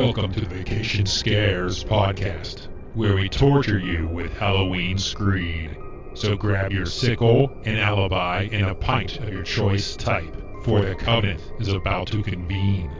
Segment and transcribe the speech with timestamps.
[0.00, 5.76] Welcome to the VacationScares podcast, where we torture you with Halloween screed.
[6.14, 10.34] So grab your sickle, an alibi, and a pint of your choice type,
[10.64, 12.90] for the Covenant is about to convene.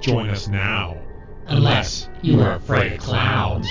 [0.00, 1.00] Join us now,
[1.46, 3.68] Unless you are afraid of clowns.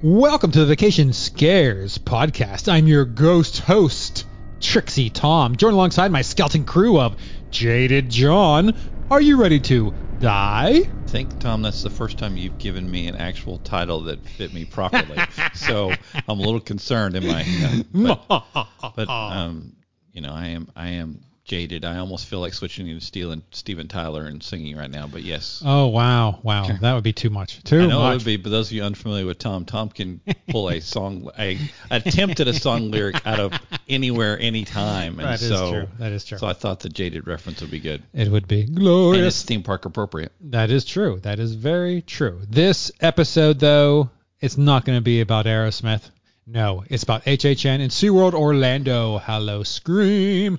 [0.00, 2.72] Welcome to the VacationScares podcast.
[2.72, 4.19] I'm your ghost host,
[4.60, 7.16] Trixie Tom, joined alongside my skeleton crew of
[7.50, 8.74] Jaded Jon.
[9.10, 10.74] Are you ready to die?
[10.74, 14.52] I think, Tom, that's the first time you've given me an actual title that fit
[14.52, 15.18] me properly.
[15.54, 15.90] so
[16.28, 17.16] I'm a little concerned.
[17.16, 17.84] Am I?
[17.92, 18.24] But,
[18.96, 19.74] but um,
[20.12, 20.70] you know, I am.
[20.76, 21.84] I am jaded.
[21.84, 25.08] I almost feel like switching to Steven, Steven Tyler and singing right now.
[25.08, 27.62] But yes, oh wow, wow, that would be too much.
[27.64, 28.12] Too I know much.
[28.12, 28.36] it would be.
[28.36, 31.58] But those of you unfamiliar with Tom, Tom can pull a song, a
[31.90, 33.52] attempt at a song lyric out of
[33.88, 35.18] anywhere, anytime.
[35.18, 35.88] And That is so, true.
[35.98, 36.38] That is true.
[36.38, 38.04] So I thought the jaded reference would be good.
[38.14, 39.18] it would be glorious.
[39.18, 40.30] And it's theme park appropriate.
[40.42, 41.18] That is true.
[41.22, 42.42] That is very true.
[42.48, 46.08] This episode, though, it's not going to be about Aerosmith.
[46.46, 49.18] No, it's about HHN and SeaWorld Orlando.
[49.18, 50.58] Howl-O-Scream.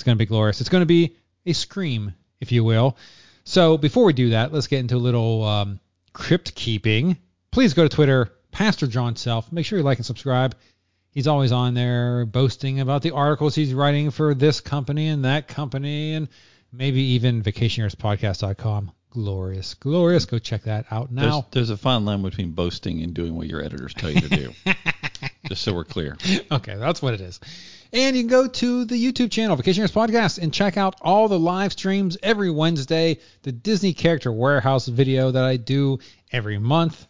[0.00, 0.62] It's going to be glorious.
[0.62, 2.96] It's going to be a scream, if you will.
[3.44, 5.78] So before we do that, let's get into a little um,
[6.14, 7.18] crypt keeping.
[7.50, 9.52] Please go to Twitter, Pastor Jon Self.
[9.52, 10.56] Make sure you like and subscribe.
[11.10, 15.48] He's always on there boasting about the articles he's writing for this company and that
[15.48, 16.28] company and
[16.72, 18.92] maybe even vacationeerspodcast.com.
[19.10, 20.24] Glorious, glorious.
[20.24, 21.46] Go check that out There's, now.
[21.50, 24.52] there's a fine line between boasting and doing what your editors tell you to do.
[25.46, 26.16] Just so we're clear.
[26.50, 27.38] okay, that's what it is.
[27.92, 31.38] And you can go to the YouTube channel, Vacationeers Podcast, and check out all the
[31.38, 33.18] live streams every Wednesday.
[33.42, 35.98] The Disney Character Warehouse video that I do
[36.30, 37.04] every month.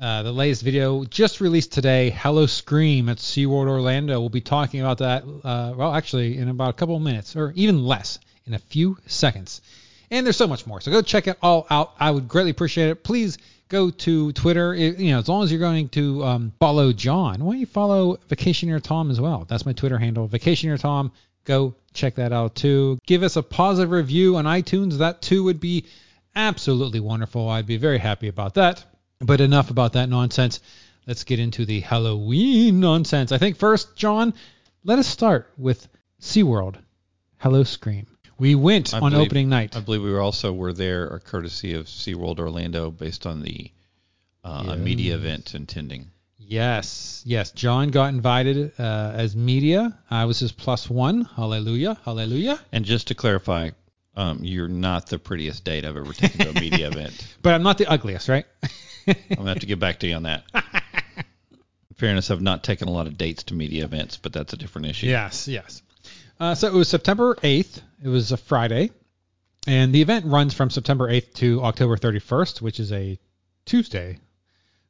[0.00, 4.20] Uh, the latest video just released today, Howl-O-Scream at SeaWorld Orlando.
[4.20, 7.52] We'll be talking about that, uh, well, actually, in about a couple of minutes, or
[7.56, 9.62] even less, in a few seconds.
[10.10, 10.82] And there's so much more.
[10.82, 11.94] So go check it all out.
[11.98, 13.02] I would greatly appreciate it.
[13.02, 14.74] Please go to Twitter.
[14.74, 17.66] It- you know, as long as you're going to um, follow Jon, why don't you
[17.66, 19.44] follow Vacationeer Tom as well?
[19.48, 21.12] That's my Twitter handle, Vacationeer Tom.
[21.44, 22.98] Go check that out too.
[23.06, 24.98] Give us a positive review on iTunes.
[24.98, 25.86] That too would be
[26.36, 27.48] absolutely wonderful.
[27.48, 28.84] I'd be very happy about that.
[29.20, 30.60] But enough about that nonsense.
[31.06, 33.32] Let's get into the Halloween nonsense.
[33.32, 34.34] I think first, Jon,
[34.84, 35.88] let us start with
[36.20, 36.76] SeaWorld.
[37.38, 38.06] Howl-O-Scream.
[38.38, 39.76] We went I on believe- opening night.
[39.76, 43.70] I believe we were also were there a courtesy of SeaWorld Orlando based on the
[44.44, 46.10] uh, a media event intending.
[46.38, 47.50] Yes, yes.
[47.50, 49.98] John got invited uh, as media.
[50.10, 51.22] I was his plus one.
[51.24, 52.58] Hallelujah, hallelujah.
[52.72, 53.70] And just to clarify,
[54.16, 57.36] um, you're not the prettiest date I've ever taken to a media event.
[57.42, 58.46] But I'm not the ugliest, right?
[59.06, 60.44] I'm gonna have to get back to you on that.
[60.54, 64.56] In fairness, I've not taken a lot of dates to media events, but that's a
[64.56, 65.08] different issue.
[65.08, 65.82] yes, yes.
[66.40, 67.80] Uh, so it was September 8th.
[68.02, 68.90] It was a Friday,
[69.66, 73.18] and the event runs from September 8th to October 31st, which is a
[73.64, 74.18] Tuesday.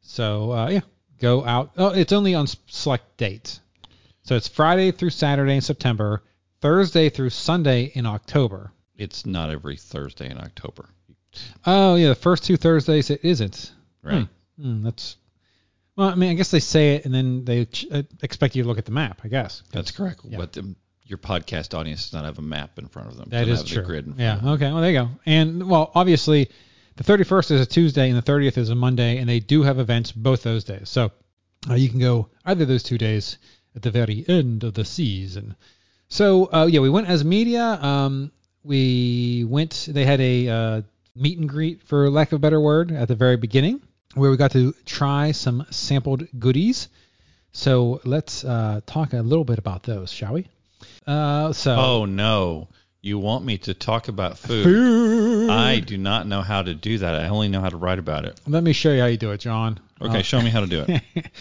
[0.03, 0.81] So uh, yeah,
[1.21, 1.73] go out.
[1.77, 3.61] Oh, it's only on select dates.
[4.23, 6.23] So it's Friday through Saturday in September,
[6.61, 8.73] Thursday through Sunday in October.
[8.97, 10.91] It's not every Thursday in October,
[11.65, 13.73] Oh yeah, the first two Thursdays it isn't.
[14.03, 14.27] right?
[14.61, 15.17] Hmm, that's
[15.97, 18.63] well, I mean, I guess they say it and then they ch- uh, expect you
[18.65, 19.21] to look at the map.
[19.25, 20.21] I guess That's correct.
[20.25, 20.39] Yeah.
[20.39, 20.77] But um,
[21.09, 23.29] your podcast audience does not have a map in front of them.
[23.31, 23.83] that is true.
[23.83, 24.41] grid yeah.
[24.45, 24.71] Okay.
[24.71, 25.09] Well, there you go.
[25.25, 26.51] And well, obviously,
[26.97, 29.79] the 31st is a Tuesday and the 30th is a Monday, and they do have
[29.79, 30.89] events both those days.
[30.89, 31.11] So
[31.69, 33.39] uh, you can go either of those two days
[33.75, 35.57] at the very end of the season.
[36.09, 37.65] So uh, yeah, we went as media.
[37.65, 38.31] Um,
[38.63, 39.89] we went.
[39.91, 40.83] They had a uh,
[41.17, 43.81] meet and greet, for lack of a better word, at the very beginning,
[44.15, 46.89] where we got to try some sampled goodies.
[47.53, 50.49] So let's uh, talk a little bit about those, shall we?
[51.07, 52.69] Uh, so Oh no,
[53.01, 54.65] you want me to talk about food?
[54.65, 55.51] food.
[55.51, 57.15] I do not know how to do that.
[57.15, 58.41] I only know how to write about it.
[58.47, 59.81] Let me show you how you do it, Jon.
[60.01, 61.27] Okay, show me how to do it.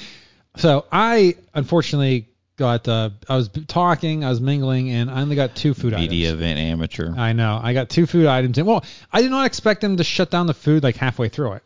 [0.56, 5.56] So I unfortunately got uh, I was talking, I was mingling, and I only got
[5.56, 6.10] two food Media items.
[6.12, 7.14] Media event amateur.
[7.16, 7.60] I know.
[7.62, 8.58] I got two food items.
[8.58, 8.84] And, well,
[9.14, 11.64] I did not expect them to shut down the food like halfway through it.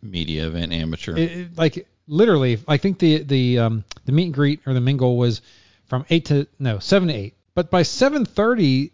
[0.00, 1.14] Media event amateur.
[1.18, 4.80] It, it- like literally, I think the the um, the meet and greet or the
[4.80, 5.42] mingle was
[5.86, 7.34] from eight to no seven to eight.
[7.54, 8.92] But by seven thirty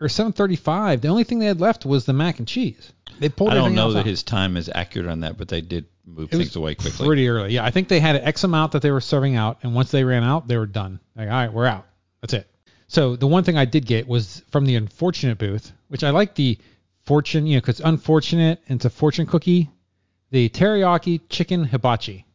[0.00, 2.92] or seven thirty five, the only thing they had left was the mac and cheese.
[3.18, 3.50] They pulled.
[3.50, 3.56] Out.
[3.56, 4.06] I don't know that out.
[4.06, 7.06] his time is accurate on that, but they did move It things away quickly.
[7.06, 7.54] Pretty early.
[7.54, 9.90] Yeah, I think they had an X amount that they were serving out, and once
[9.90, 11.00] they ran out, they were done.
[11.16, 11.86] Like, all right, we're out.
[12.20, 12.48] That's it.
[12.88, 16.34] So the one thing I did get was from the unfortunate booth, which I like
[16.34, 16.58] the
[17.04, 19.70] fortune, you know, because unfortunate and it's a fortune cookie.
[20.30, 22.26] The teriyaki chicken hibachi,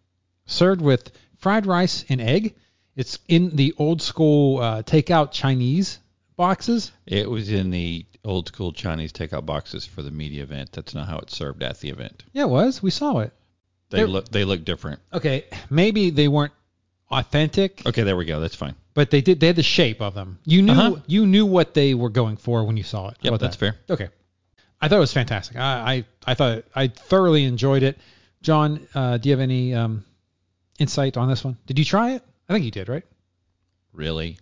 [0.46, 2.56] served with fried rice and egg.
[3.00, 6.00] It's in the old school uh, takeout Chinese
[6.36, 6.92] boxes?
[7.06, 10.74] It was in the old school Chinese takeout boxes for the media event.
[10.74, 12.26] That's not how it served at the event.
[12.34, 12.84] Yeah, it was.
[12.84, 13.32] We saw it.
[13.90, 15.00] They They're- look they look different.
[15.14, 16.52] Okay, maybe they weren't
[17.10, 18.40] authentic, Okay, there we go.
[18.42, 18.76] That's fine.
[18.94, 19.40] but they did.
[19.40, 20.40] They had the shape of them.
[20.46, 20.96] You knew Uh-huh.
[21.08, 23.18] you knew what they were going for when you saw it.
[23.20, 23.74] How Yep, about that's that?
[23.88, 23.96] fair.
[23.96, 24.10] Okay,
[24.82, 25.56] I thought it was fantastic.
[25.56, 27.98] I I, I thought I thoroughly enjoyed it.
[28.42, 30.04] Jon, uh, do you have any um,
[30.80, 31.56] insight on this one?
[31.66, 32.24] Did you try it?
[32.50, 33.06] I think you did, right?
[33.94, 34.38] Really?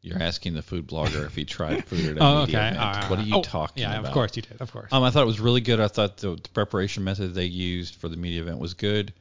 [0.00, 2.68] You're asking the food blogger if he tried food at a Oh, media okay.
[2.68, 2.78] event.
[2.78, 3.34] Right, what are you.
[3.34, 4.02] Oh, talking yeah, about?
[4.02, 4.60] Yeah, of course you did.
[4.60, 4.92] Of course.
[4.92, 5.80] Um, I thought it was really good.
[5.80, 9.12] I thought the, the preparation method they used for the media event was good.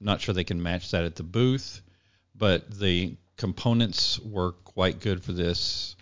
[0.00, 1.82] I'm not sure they can match that at the booth,
[2.34, 5.94] but the components were quite good for this.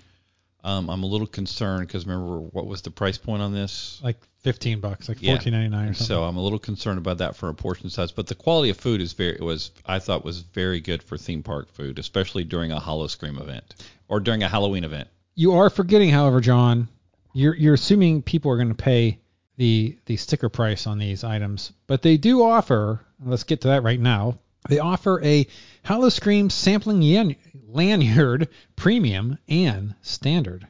[0.63, 4.01] Um, I'm a little concerned because remember what was the price point on this?
[4.03, 5.37] like 15 bucks, like Yeah.
[5.37, 6.07] 14.99 or something.
[6.07, 8.11] So I'm a little concerned about that for a portion size.
[8.13, 11.17] But the quality of food is very it was I thought was very good for
[11.19, 13.75] theme park food, especially during a Howl-O-Scream event
[14.09, 15.09] or during a Halloween event.
[15.35, 16.89] You are forgetting, however, Jon,
[17.33, 19.19] you're you're assuming people are going to pay
[19.57, 23.01] the the sticker price on these items, but they do offer.
[23.23, 24.39] Let's get to that right now.
[24.69, 25.47] They offer a
[25.85, 27.37] Howl-O-Scream sampling yan-
[27.69, 30.67] lanyard, premium and standard.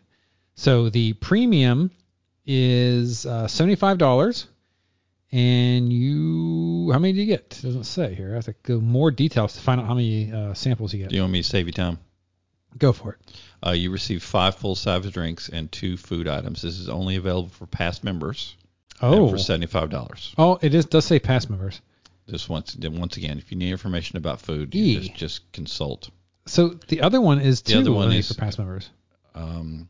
[0.55, 1.91] So the premium
[2.53, 4.47] is uh, seventy five dollars,
[5.31, 7.57] and you how many do you get?
[7.59, 8.33] It doesn't say here.
[8.33, 11.11] I have to go more details to find out how many uh, samples you get.
[11.11, 11.99] Do you want me to save you time?
[12.77, 13.41] Go for it.
[13.65, 16.63] Uh, you receive five full size drinks and two food items.
[16.63, 18.57] This is only available for past members.
[19.01, 20.35] Oh, for seventy five dollars.
[20.37, 21.81] oh, it is does say past members.
[22.29, 24.79] Just once once again, if you need information about food, E.
[24.79, 26.11] you just just consult.
[26.47, 28.91] So the other one is The two other one is- for past members.
[29.35, 29.89] Um,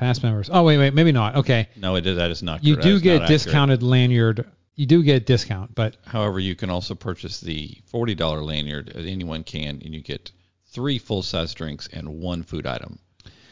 [0.00, 0.48] Past members.
[0.50, 1.36] Oh wait, wait, maybe not.
[1.36, 2.64] Okay, no, it is, that is not.
[2.64, 2.84] you correct.
[2.84, 3.28] Do get not accurate.
[3.28, 4.50] discounted lanyard.
[4.74, 8.92] You do get a discount, but However, you can also purchase the forty dollar lanyard.
[8.96, 10.32] Anyone can, and you get
[10.68, 12.98] three full size drinks and one food item.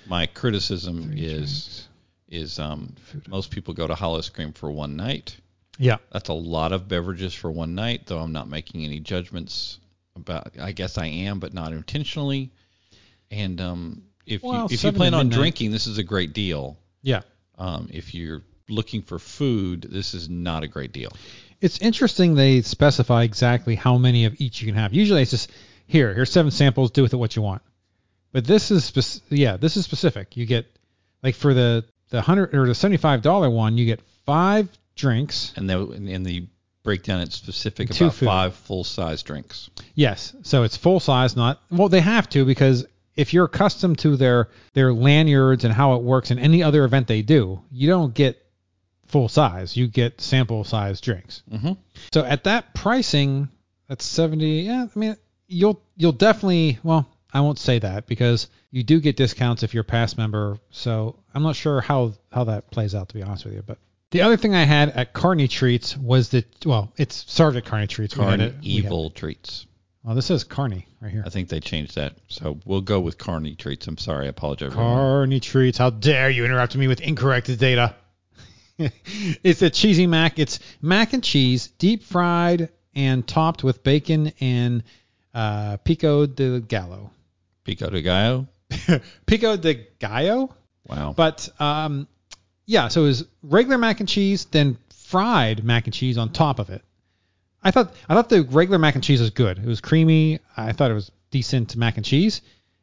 [0.07, 1.87] My criticism is
[2.31, 2.95] is um,
[3.29, 5.37] most people go to Howl-O-Scream for one night.
[5.79, 9.81] yeah, That's a lot of beverages for one night, though I'm not making any judgments
[10.17, 10.53] about.
[10.59, 12.53] I guess I am, but not intentionally.
[13.31, 16.79] And um, if Well, you if you plan on drinking, this is a great deal.
[17.03, 17.21] yeah.
[17.59, 21.11] Um, if you're looking for food, this is not a great deal.
[21.61, 24.95] It's interesting they specify exactly how many of each you can have.
[24.95, 25.51] Usually it's just
[25.89, 27.63] here, here's seven samples, do with it what you want.
[28.31, 30.37] But this is spec- yeah, this is specific.
[30.37, 30.67] You get
[31.23, 35.53] like for the the hundred or the seventy five dollar one, you get five drinks.
[35.57, 36.47] And the in the
[36.85, 38.27] breakdown, it's specific about food.
[38.27, 39.69] five full size drinks.
[39.95, 41.89] Yes, so it's full size, not well.
[41.89, 42.87] They have to because
[43.19, 47.07] if you're accustomed to their their lanyards and how it works in any other event
[47.09, 48.41] they do, you don't get
[49.07, 49.77] full size.
[49.77, 51.43] You get sample size drinks.
[51.53, 51.77] Mhm.
[52.13, 53.49] So at that pricing,
[53.89, 54.61] that's seventy.
[54.63, 55.17] Yeah, I mean
[55.49, 57.07] you'll you'll definitely well.
[57.33, 60.59] I won't say that because you do get discounts if you're a past member.
[60.71, 63.63] So I'm not sure how how that plays out to be honest with you.
[63.67, 63.79] But
[64.13, 67.87] the other thing I had at Carney Treats was that well, it's served at Carney
[67.87, 68.15] Treats.
[68.15, 69.67] Carney it- we had- Evil Treats.
[70.11, 71.23] Oh, this says Carney right here.
[71.27, 73.87] I think they changed that, so we'll go with Carney Treats.
[73.87, 74.73] I'm sorry, I apologize.
[74.73, 75.77] Carney treats.
[75.77, 77.95] How dare you interrupt me with incorrect data?
[78.79, 80.39] it's a cheesy mac.
[80.39, 84.83] It's mac and cheese, deep fried and topped with bacon and
[85.35, 87.11] uh, pico de gallo.
[87.65, 88.49] Pico de Gallo.
[89.27, 90.55] pico de gallo.
[90.87, 91.13] Wow.
[91.15, 92.09] But um,
[92.65, 96.61] yeah, so it was regular mac and cheese, then fried mac and cheese on top
[96.61, 96.83] of it.
[97.63, 99.59] I thought I thought the regular mac and cheese was good.
[99.59, 100.41] It was creamy.
[100.57, 102.41] I thought it was decent mac and cheese.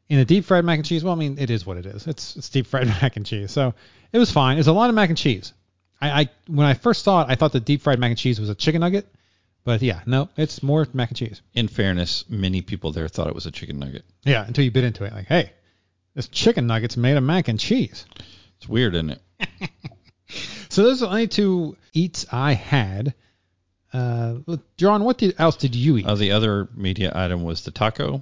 [0.08, 2.06] In the deep fried mac and cheese, well, I mean, it is what it is.
[2.08, 3.74] It's it's deep fried mac and cheese, so
[4.12, 4.58] it was fine.
[4.58, 5.54] It's a lot of mac and cheese.
[6.02, 8.40] I, I when I first saw it, I thought the deep fried mac and cheese
[8.40, 9.08] was a chicken nugget,
[9.64, 11.42] but yeah, no, it's more mac and cheese.
[11.54, 14.06] In fairness, many people there thought it was a chicken nugget.
[14.24, 15.54] Yeah, until you bit into it, like, hey,
[16.14, 18.06] this chicken nugget's made of mac and cheese.
[18.58, 19.22] It's weird, isn't it?
[20.76, 23.14] So those are the only two eats I had.
[23.96, 26.06] Uh, Jon, what did, else did you eat?
[26.06, 28.22] Uh, the other media item was the taco.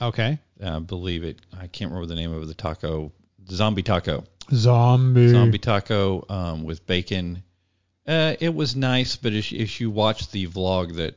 [0.00, 0.38] okay.
[0.62, 1.38] I believe it.
[1.52, 3.12] I can't remember the name of the taco.
[3.48, 4.24] Zombie taco.
[4.52, 5.28] Zombie.
[5.28, 7.42] Zombie taco um, with bacon.
[8.06, 11.16] Uh, it was nice, but if, if you watch the vlog that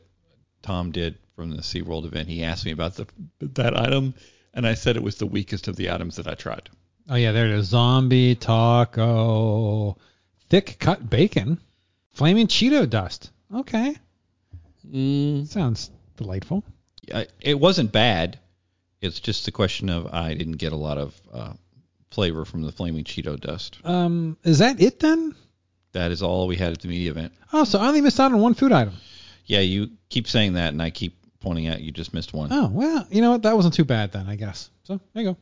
[0.61, 3.07] Tom did from the SeaWorld event, he asked me about the
[3.41, 4.13] that item,
[4.53, 6.69] and I said it was the weakest of the items that I tried.
[7.09, 7.67] Oh yeah, there it is.
[7.67, 9.97] Zombie taco,
[10.49, 11.59] thick cut bacon,
[12.11, 13.31] flaming Cheeto dust.
[13.53, 13.95] Okay,
[14.89, 16.63] Mm, sounds delightful.
[17.13, 18.39] I- it wasn't bad.
[19.01, 21.53] It's just the question of I didn't get a lot of uh,
[22.11, 23.77] flavor from the flaming Cheeto dust.
[23.83, 25.35] Um, is that it then?
[25.91, 27.33] That is all we had at the media event.
[27.51, 28.93] Oh, so I only missed out on one food item.
[29.45, 32.49] Yeah, you keep saying that, and I keep pointing out you just missed one.
[32.51, 33.43] Oh well, you know what?
[33.43, 34.69] That wasn't too bad then, I guess.
[34.83, 35.37] So there you go.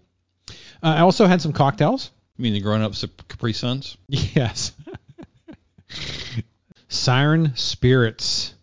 [0.83, 2.11] Uh, I also had some cocktails.
[2.37, 2.93] You mean the grown up
[3.27, 3.95] Capri Suns?
[4.07, 4.71] Yes.
[6.95, 8.53] Siren Spirits.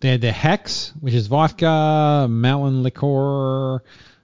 [0.00, 3.82] They had the Hex, which is vodka, melon liqueur,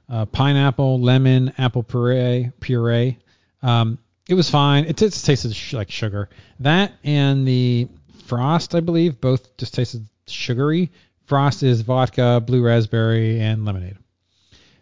[0.09, 2.51] uh, pineapple, lemon, apple puree.
[2.61, 3.19] Puree.
[3.63, 3.99] Um,
[4.29, 4.85] it was fine.
[4.87, 6.29] It just tasted sh- like sugar.
[6.61, 7.89] That and the
[8.27, 10.91] Frost, I believe, both just tasted sugary.
[11.27, 13.97] Frost is vodka, blue raspberry, and lemonade.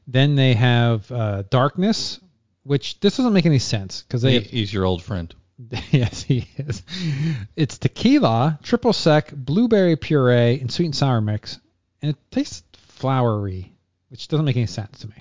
[0.09, 2.19] Then they have uh, Darkness,
[2.65, 5.33] which this doesn't make any sense because they He- He's your old friend.
[5.91, 6.83] yes, he is.
[7.55, 11.59] It's tequila, triple sec, blueberry puree, and sweet and sour mix,
[12.03, 13.73] and it tastes flowery,
[14.09, 15.15] which doesn't make any sense to me.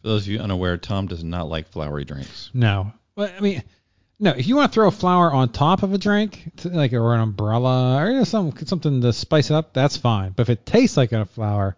[0.00, 2.50] For those of you unaware, Tom does not like flowery drinks.
[2.54, 3.62] No, but I mean,
[4.18, 4.32] no.
[4.32, 7.20] If you want to throw a flower on top of a drink, like or an
[7.20, 10.32] umbrella or you know, some something to spice it up, that's fine.
[10.32, 11.76] But if it tastes like a flower,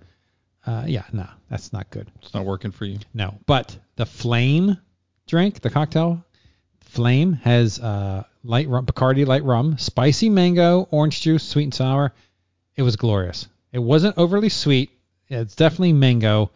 [0.66, 2.10] uh, yeah, no, that's not good.
[2.22, 2.98] It's not working for you.
[3.12, 4.78] No, but the flame
[5.26, 6.24] drink, the cocktail,
[6.94, 12.12] flame has uh, light rum, Bacardi light rum, spicy mango, orange juice, sweet and sour.
[12.76, 13.48] It was glorious.
[13.72, 14.90] It wasn't overly sweet.
[15.28, 16.50] It's definitely mango,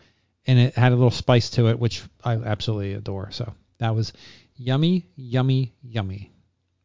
[0.46, 3.30] and it had a little spice to it, which I absolutely adore.
[3.32, 4.12] So that was
[4.56, 6.30] yummy, yummy, yummy.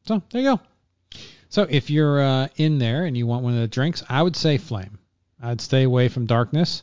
[0.08, 1.20] So there you go.
[1.50, 4.36] So if you're uh, in there and you want one of the drinks, I would
[4.36, 4.98] say flame.
[5.42, 6.82] I'd stay away from darkness.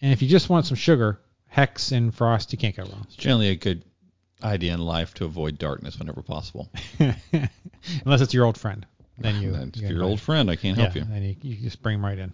[0.00, 3.06] And if you just want some sugar, Hex and Frost, you can't go wrong.
[3.06, 3.82] It's generally a good
[4.44, 6.70] idea in life to avoid darkness whenever possible.
[8.04, 8.86] Unless it's your old friend.
[9.18, 9.54] Then you.
[9.74, 11.14] If you your old friend, I can't help yeah, you.
[11.14, 12.32] And you, you just bring them right in.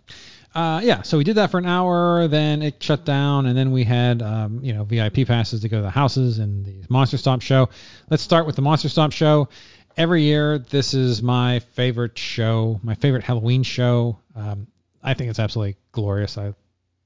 [0.55, 3.71] Uh, yeah, so we did that for an hour, then it shut down, and then
[3.71, 7.19] we had, um, you know, VIP passes to go to the houses and the Monster
[7.19, 7.69] Stomp show.
[8.09, 9.49] Let's start with the Monster Stomp show.
[9.97, 14.19] Every year, this is my favorite show, my favorite Halloween show.
[14.35, 14.67] Um,
[15.03, 16.37] I think it's absolutely glorious.
[16.37, 16.55] I,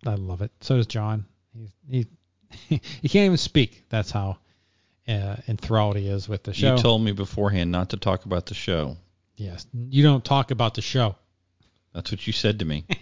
[0.07, 0.51] I love it.
[0.61, 1.27] So does John.
[1.91, 2.07] He,
[2.69, 3.85] he, he can't even speak.
[3.91, 4.39] That's how
[5.09, 6.77] uh, enthralled he is with the show.
[6.77, 8.97] You told me beforehand not to talk about the show.
[9.37, 11.17] yes, you don't talk about the show.
[11.93, 12.85] That's what you said to me.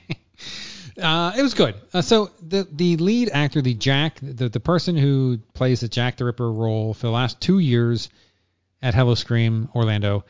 [1.00, 1.74] Uh, it was good.
[1.94, 6.18] Uh, so the the lead actor, the Jack, the the person who plays the Jack
[6.18, 8.10] the Ripper role for the last two years
[8.82, 10.24] at Howl-O-Scream Orlando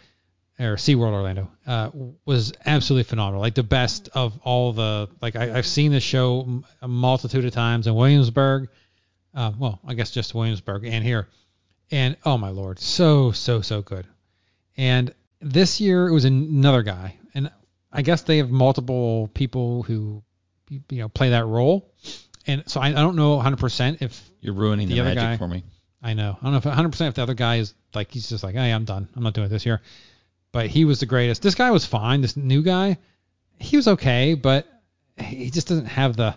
[0.60, 1.90] or SeaWorld Orlando, uh,
[2.24, 3.40] was absolutely phenomenal.
[3.40, 7.52] Like the best of all the like I, I've seen the show a multitude of
[7.52, 8.68] times in Williamsburg.
[9.34, 11.26] Uh, well, I guess just Williamsburg and here,
[11.92, 14.06] and oh my lord, so so so good.
[14.76, 17.52] And this year it was another guy, and
[17.92, 20.22] I guess they have multiple people who
[20.68, 21.92] you know play that role,
[22.46, 25.36] and so I, I don't know 100% if You're ruining The the, other magic guy-
[25.36, 25.62] for me.
[26.04, 28.42] I know I don't know if 100% if the other guy is like he's just
[28.42, 29.82] like hey I'm done I'm not doing it this year,
[30.50, 31.42] but he was the greatest.
[31.42, 32.22] This guy was fine.
[32.22, 32.98] This new guy,
[33.58, 34.66] he was okay, but
[35.16, 36.36] he just doesn't have the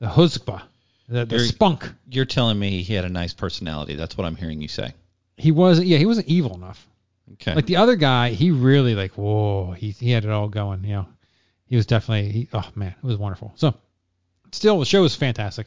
[0.00, 0.62] the chutzpah,
[1.08, 1.90] the, the You're- spunk.
[2.10, 3.94] You're telling me he had a nice personality.
[3.94, 4.92] That's what I'm hearing you say.
[5.36, 6.86] He wasn't yeah he wasn't evil enough.
[7.34, 7.54] Okay.
[7.54, 10.84] Like the other guy, he really like whoa, he he had it all going.
[10.84, 11.06] You know,
[11.66, 13.52] he was definitely he, oh man, it was wonderful.
[13.56, 13.74] So
[14.52, 15.66] still, the show was fantastic,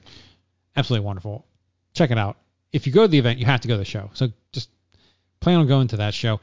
[0.75, 1.45] absolutely wonderful.
[1.93, 2.37] Check it out.
[2.71, 4.09] If you go to the event, you have to go to the show.
[4.13, 4.69] So just
[5.39, 6.39] plan on going to that show.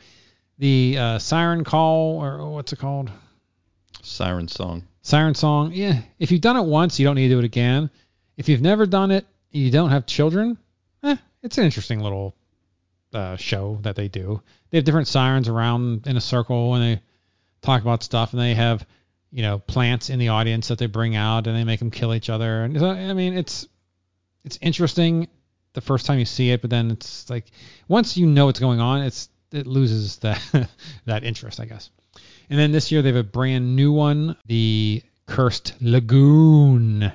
[0.59, 3.11] The uh, Siren Call or what's it called?
[4.03, 4.85] Siren song.
[5.03, 5.73] Siren Song.
[5.73, 7.91] Yeah, if you've done it once, you don't need to do it again.
[8.37, 10.59] If you've never done it, you don't have children.
[11.03, 12.35] Eh, it's an interesting little
[13.13, 14.43] uh, show that they do.
[14.71, 17.03] They have different sirens around in a circle and they
[17.63, 18.87] talk about stuff, and they have
[19.31, 22.15] you know plants in the audience that they bring out and they make them kill
[22.15, 22.65] each other.
[22.65, 23.67] And so, I mean, it's
[24.45, 25.29] it's interesting
[25.73, 27.47] the first time you see it, but then it's like
[27.89, 30.41] once you know what's going on, it's it loses that
[31.07, 31.91] that interest, I guess.
[32.51, 37.13] And then this year they have a brand new one, the Cursed Lagoon.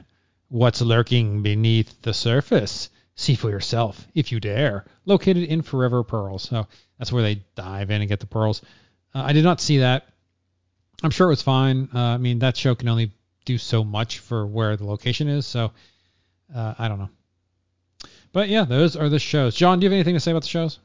[0.49, 2.89] What's lurking beneath the surface?
[3.15, 4.85] See for yourself, if you dare.
[5.05, 6.43] Located in Forever Pearls.
[6.43, 8.61] So that's where they dive in and get the pearls.
[9.13, 10.07] Uh, I did not see that.
[11.03, 11.89] I'm sure it was fine.
[11.93, 13.11] Uh, I mean, that show can only
[13.45, 15.45] do so much for where the location is.
[15.45, 15.71] So
[16.53, 17.09] uh, I don't know.
[18.31, 19.55] But yeah, those are the shows.
[19.55, 20.79] Jon, do you have anything to say about the shows?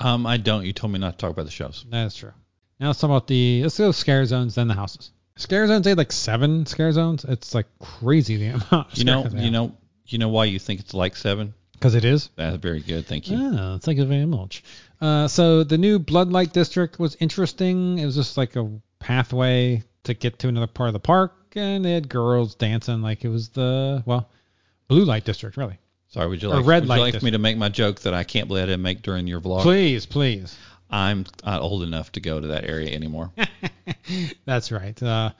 [0.00, 0.64] Um, I don't.
[0.64, 1.84] You told me not to talk about the shows.
[1.88, 2.32] That's true.
[2.80, 5.10] Now let's talk about the let's go scare zones, then the houses.
[5.36, 7.24] Scare zones, they had like seven scare zones.
[7.24, 8.92] It's like crazy the amount.
[8.92, 9.76] Of You know, you know,
[10.06, 11.54] you know why you think it's like seven?
[11.78, 12.30] because it is.
[12.36, 13.06] That's very good.
[13.06, 13.38] Thank you.
[13.38, 14.64] Yeah, thank you very much.
[15.00, 17.98] Uh, so the new Bloodlight District was interesting.
[17.98, 21.84] It was just like a pathway to get to another part of the park, and
[21.84, 24.30] they had girls dancing like it was the well,
[24.88, 25.78] Blue Light District, really.
[26.08, 27.24] Sorry, would you like, red would you like district.
[27.24, 29.62] me to make my joke that I can't believe I didn't make during your vlog?
[29.62, 30.56] Please, please.
[30.90, 33.32] I'm not old enough to go to that area anymore.
[34.44, 35.00] That's right.
[35.02, 35.30] Uh,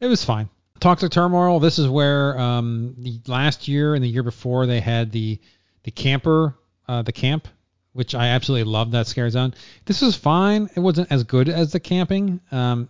[0.00, 0.48] it was fine.
[0.80, 1.60] Toxic Turmoil.
[1.60, 5.38] This is where um, the last year and the year before they had the
[5.82, 6.56] the camper,
[6.88, 7.48] uh, the camp
[7.92, 9.54] which I absolutely loved that scare zone.
[9.84, 10.68] This was fine.
[10.74, 12.88] It wasn't as good as the camping, um,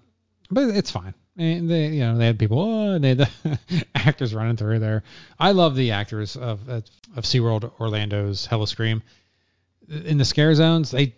[0.50, 1.14] but it's fine.
[1.36, 5.04] And they, you know, they had people, oh, they had the actors running through there.
[5.38, 6.84] I love the actors of of
[7.24, 9.02] SeaWorld Orlando's Howl-O-Scream.
[9.88, 11.14] In the scare zones, they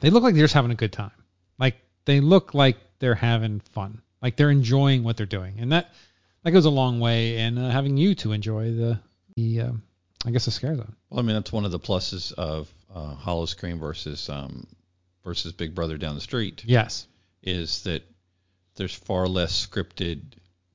[0.00, 1.10] they look like they're just having a good time.
[1.58, 4.00] Like they look like they're having fun.
[4.22, 5.90] Like they're enjoying what they're doing, and that
[6.42, 9.00] that goes a long way in uh, having you to enjoy the
[9.36, 9.82] the um,
[10.24, 10.94] I guess the scare zone.
[11.10, 14.66] Well, I mean that's one of the pluses of uh, Howl-O-Scream versus um,
[15.24, 17.06] versus Big Brother down the street Yes.
[17.42, 18.02] is that
[18.76, 20.20] there's far less scripted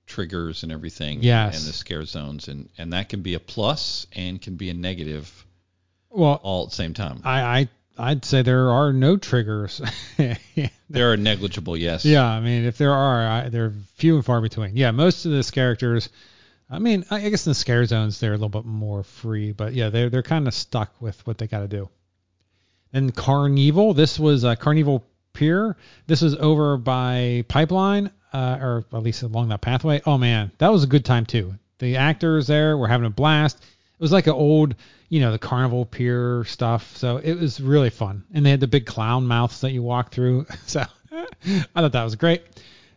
[0.05, 1.60] triggers and everything Yes.
[1.62, 4.74] in the scare zones, and and that can be a plus and can be a
[4.74, 5.46] negative
[6.10, 7.22] Well, all at the same time.
[7.24, 9.81] I, I I'd say there are no triggers.
[10.89, 12.05] They're negligible, yes.
[12.05, 14.75] yeah, I mean, if there are, I, they're few and far between.
[14.75, 16.10] Yeah, most of the characters.
[16.69, 19.51] I mean, I I guess in the scare zones they're a little bit more free,
[19.51, 21.89] but yeah, they're they're kind of stuck with what they got to do.
[22.93, 25.77] And Carnival, this was uh, Carnival Pier.
[26.07, 30.01] This was over by Pipeline, uh, or at least along that pathway.
[30.05, 31.55] Oh man, that was a good time too.
[31.79, 33.63] The actors there were having a blast.
[34.01, 34.74] It was like an old,
[35.10, 36.98] you know, the Carnival Pier stuff.
[36.98, 38.24] So it was really fun.
[38.34, 40.48] And they had the big clown mouths that you walk through.
[40.65, 42.41] So I thought that was great.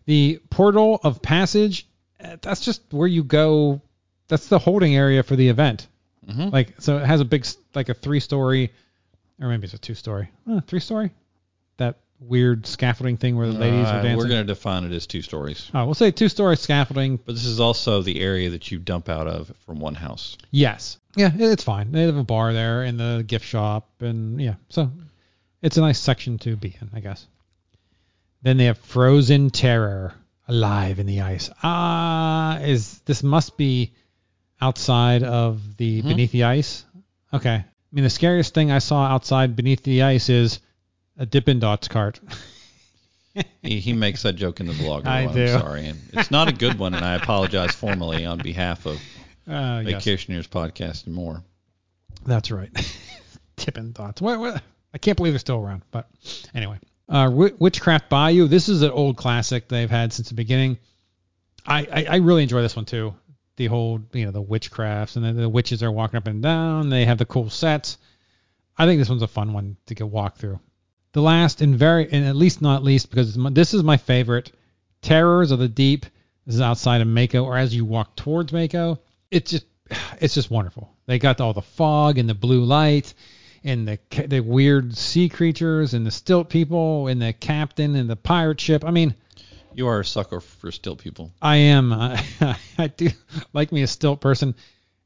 [0.07, 1.87] The portal of passage,
[2.23, 3.83] uh, that's just where you go.
[4.29, 5.89] That's the holding area for the event.
[6.27, 6.51] Mhm.
[6.51, 8.73] Like, so it has a big, like a three story,
[9.39, 11.11] or maybe it's a two story, uh, three story.
[11.77, 14.17] That weird scaffolding thing where the ladies Uh, are dancing.
[14.17, 15.71] We're going to define it as two stories.
[15.75, 17.17] Oh, we'll say two story scaffolding.
[17.19, 20.37] But this is also the area that you dump out of from one house.
[20.51, 20.99] Yes.
[21.17, 21.93] Yeah, it's fine.
[21.93, 24.91] They have a bar there and the gift shop, and yeah, so
[25.63, 27.27] it's a nice section to be in, I guess.
[28.43, 30.15] Then they have Frozen Terror,
[30.49, 31.51] alive in the ice.
[31.63, 33.93] Ah, is this must be
[34.61, 36.09] outside of the Mhm.
[36.09, 36.85] beneath the ice?
[37.33, 37.55] Okay.
[37.55, 40.61] I mean, the scariest thing I saw outside beneath the ice is
[41.19, 42.21] a Dippin' Dots cart.
[43.63, 45.07] He, he makes that joke in the vlog.
[45.09, 45.49] I I'm do.
[45.49, 45.87] sorry.
[45.87, 48.95] And it's not a good one, and I apologize formally on behalf of
[49.49, 50.05] Uh, yes.
[50.05, 51.43] Vacationeers Podcast and more.
[52.25, 52.71] That's right.
[53.57, 54.23] Tippin' thoughts.
[54.23, 54.63] What, what?
[54.93, 55.83] I can't believe they're still around.
[55.91, 56.09] But
[56.55, 58.47] anyway, uh, Wi- Witchcraft Bayou.
[58.47, 60.79] This is an old classic they've had since the beginning.
[61.67, 63.15] I, I, I really enjoy this one too.
[63.57, 66.89] The whole, you know, the witchcrafts and then the witches are walking up and down.
[66.89, 67.99] They have the cool sets.
[68.79, 70.61] I think this one's a fun one to go walk through.
[71.15, 74.51] The last and very, and at least not least, because my, this is my favorite,
[75.01, 76.07] Terrors of the Deep.
[76.45, 78.99] This is outside of Mako, or as you walk towards Mako.
[79.31, 79.67] It's just,
[80.21, 80.91] it's just wonderful.
[81.07, 83.15] They got all the fog and the blue light,
[83.63, 88.17] and the the weird sea creatures and the stilt people and the captain and the
[88.17, 88.85] pirate ship.
[88.85, 89.15] I mean,
[89.73, 91.33] You are a sucker for still people.
[91.41, 91.93] I am.
[91.93, 92.25] I,
[92.79, 93.09] I do
[93.53, 94.55] like me a stilt person.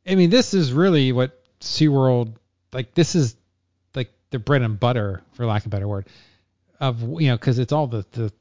[0.06, 2.32] I mean, this is really what SeaWorld
[2.72, 2.94] like.
[2.94, 3.36] This is
[4.30, 6.06] the bread and butter, for lack of a better word,
[6.80, 8.32] of you know, because it's all the the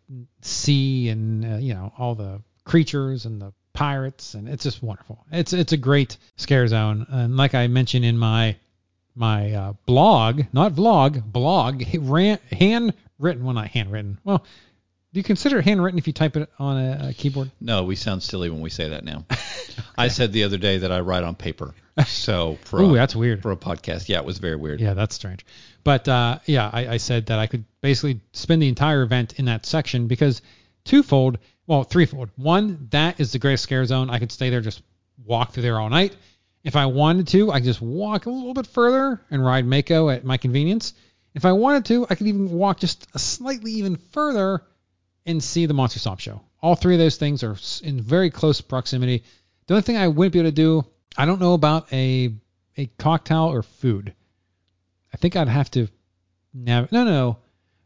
[0.41, 5.25] sea and uh, you know all the creatures and the pirates, and it's just wonderful.
[5.31, 8.55] It's it's a great scare zone, and like I mentioned in my
[9.15, 13.43] my uh, blog, not vlog, blog, ran, handwritten.
[13.43, 14.19] Well, not handwritten.
[14.23, 14.45] Well,
[15.17, 17.49] do you consider it handwritten if you type it on a, a keyboard?
[17.59, 19.25] No, we sound silly when we say that now.
[19.97, 21.73] I said the other day that I write on paper.
[22.05, 23.41] So for Ooh, a, that's weird.
[23.41, 24.79] for a podcast, yeah, it was very weird.
[24.79, 25.43] Yeah, that's strange.
[25.83, 29.45] But uh, yeah, I, I said that I could basically spend the entire event in
[29.45, 30.43] that section because
[30.83, 32.29] twofold, well, threefold.
[32.35, 34.11] One, that is the greatest scare zone.
[34.11, 34.83] I could stay there, just
[35.25, 36.15] walk through there all night.
[36.63, 40.11] If I wanted to, I could just walk a little bit further and ride Mako
[40.11, 40.93] at my convenience.
[41.33, 44.61] If I wanted to, I could even walk just a slightly even further
[45.27, 46.41] and see the Monster Stomp show.
[46.61, 49.23] All three of those things are in very close proximity.
[49.67, 50.85] The only thing I wouldn't be able to do,
[51.15, 52.33] I don't know about a
[52.77, 54.13] a cocktail or food.
[55.13, 55.87] I think I'd have to
[56.53, 57.37] nav- no no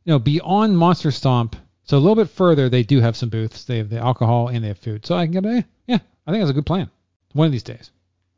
[0.06, 1.56] no beyond Monster Stomp.
[1.84, 3.65] So a little bit further, they do have some booths.
[3.65, 5.06] They have the alcohol and they have food.
[5.06, 5.99] So I can get a yeah.
[6.25, 6.89] I think that's a good plan.
[7.34, 7.91] One of these days.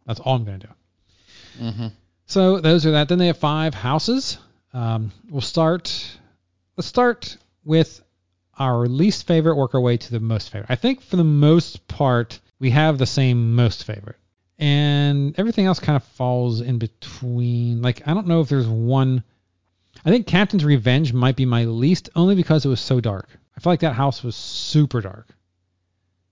[0.06, 0.68] That's all I'm gonna do.
[1.60, 1.88] hmm
[2.26, 3.10] So those are that.
[3.10, 4.38] Then they have five houses.
[4.74, 6.18] Um, we'll start.
[6.78, 8.02] Let's start with
[8.58, 10.70] our least favorite, work our way to the most favorite.
[10.70, 14.18] I think for the most part, we have the same most favorite,
[14.60, 17.82] and everything else kind of falls in between.
[17.82, 19.24] Like I don't know if there's one.
[20.06, 23.30] I think Captain's Revenge might be my least, only because it was so dark.
[23.56, 25.28] I feel like that house was super dark,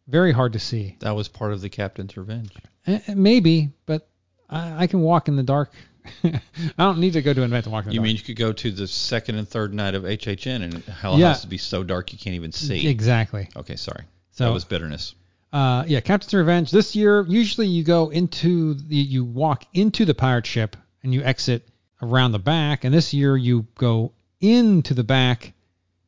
[0.08, 0.98] very hard to see.
[1.00, 2.52] That was part of the Captain's Revenge.
[2.88, 4.10] Eh, eh, Maybe, but
[4.50, 5.72] I, I can walk in the dark.
[6.24, 6.40] I
[6.78, 8.52] don't need to go to an event to walk the You mean you could go
[8.54, 11.30] to the second and third night of HHN and Hell Yeah.
[11.30, 12.88] House would be so dark you can't even see?
[12.88, 13.50] exactly?
[13.56, 14.04] Okay, sorry.
[14.32, 15.14] So that was bitterness.
[15.54, 16.72] uh, yeah, Captain's Revenge.
[16.72, 21.22] This year, usually you go into the, you walk into the pirate ship and you
[21.24, 21.68] exit
[22.02, 25.54] around the back, and this year you go into the back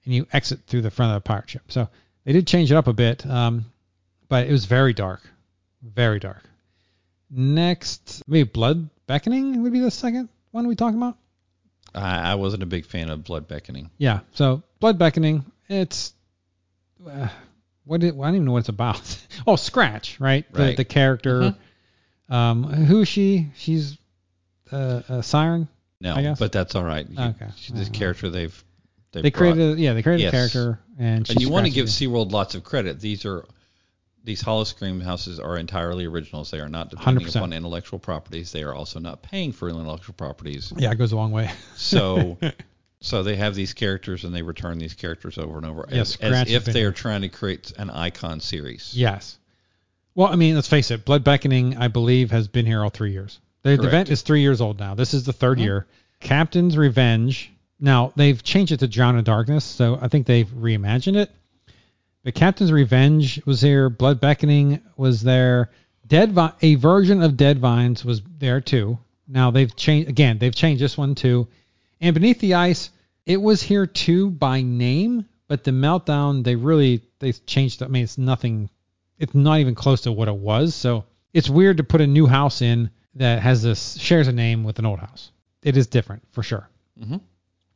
[0.06, 1.63] and you exit through the front of the pirate ship.
[1.67, 1.88] So
[2.23, 3.65] they did change it up a bit, um,
[4.29, 5.21] but it was very dark,
[5.82, 6.41] very dark.
[7.29, 11.18] Next, maybe Blood Beckoning would be the second one we talk about.
[11.94, 13.89] I, I wasn't a big fan of Blood Beckoning.
[13.98, 14.22] Yeah.
[14.34, 16.13] So Blood Beckoning, it's
[17.08, 17.28] uh,
[17.86, 19.02] what it, I don't even know what it's about.
[19.48, 20.52] oh, Scratch, right?
[20.54, 20.78] The, Right.
[20.78, 21.56] the character.
[22.30, 23.50] Um, who is she?
[23.58, 23.98] She's
[24.72, 25.68] uh, a siren.
[26.00, 26.39] No, I guess.
[26.39, 27.08] but that's all right.
[27.10, 27.48] You- Okay.
[27.58, 28.63] She's this character they've
[29.12, 30.34] they've They created, a, yeah, they created Yes.
[30.34, 33.00] a character, and, and you want to give is- SeaWorld lots of credit.
[33.00, 33.46] These are
[34.24, 36.50] these Howl-O-Scream houses are entirely originals.
[36.50, 37.36] They are not depending 100%.
[37.36, 38.52] upon intellectual properties.
[38.52, 40.72] They are also not paying for intellectual properties.
[40.78, 41.52] Yeah, it goes a long way.
[41.76, 42.38] So
[43.02, 46.34] so they have these characters and they return these characters over and over Yes, as,
[46.34, 48.94] as if they are trying to create an icon series.
[48.96, 49.38] Yes.
[50.16, 51.06] Well, I mean, let's face it.
[51.06, 53.40] Blood Beckoning, I believe, has been here all three years.
[53.64, 54.96] The, the event is three years old now.
[54.96, 55.62] This is the 3rd mm-hmm.
[55.62, 55.88] year.
[56.20, 57.52] Captain's Revenge.
[57.80, 61.32] Now they've changed it to Drown in Darkness, so I think they've reimagined it.
[62.24, 63.90] But Captain's Revenge was here.
[63.90, 65.72] Blood Beckoning was there.
[66.08, 68.98] Dead Vi- a version of Dead Vines was there too.
[69.28, 70.38] Now they've changed again.
[70.38, 71.48] They've changed this one too.
[72.02, 72.90] And Beneath the Ice,
[73.26, 77.82] it was here too by name, but the Meltdown they really they changed.
[77.84, 78.70] I mean, it's nothing.
[79.20, 80.76] It's not even close to what it was.
[80.76, 84.64] So it's weird to put a new house in that has this shares a name
[84.64, 85.32] with an old house.
[85.62, 86.70] It is different for sure.
[87.00, 87.22] Mhm.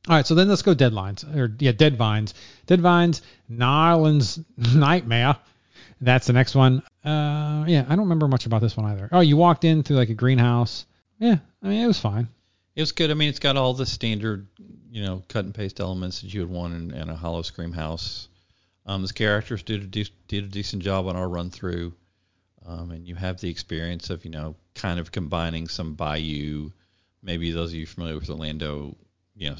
[0.09, 2.33] All right, so then let's go Deadlines or yeah, Dead Vines.
[2.65, 5.35] Dead Vines, Nyland's Nightmare.
[5.99, 6.81] That's the next one.
[7.03, 9.09] Uh, yeah, I don't remember much about this one either.
[9.11, 10.85] Oh, you walked in through like a greenhouse.
[11.19, 12.29] Yeah, I mean it was fine.
[12.75, 13.09] It was good.
[13.09, 14.47] I mean, it's got all the standard,
[14.91, 18.27] you know, cut and paste elements that you would want in, in a Howl-O-Scream house.
[18.85, 21.93] Um, the characters did a, de- did a decent job on our run through,
[22.67, 26.69] um, and you have the experience of, you know, kind of combining some Bayou,
[27.23, 28.95] maybe those of you familiar with Orlando,
[29.35, 29.55] you know,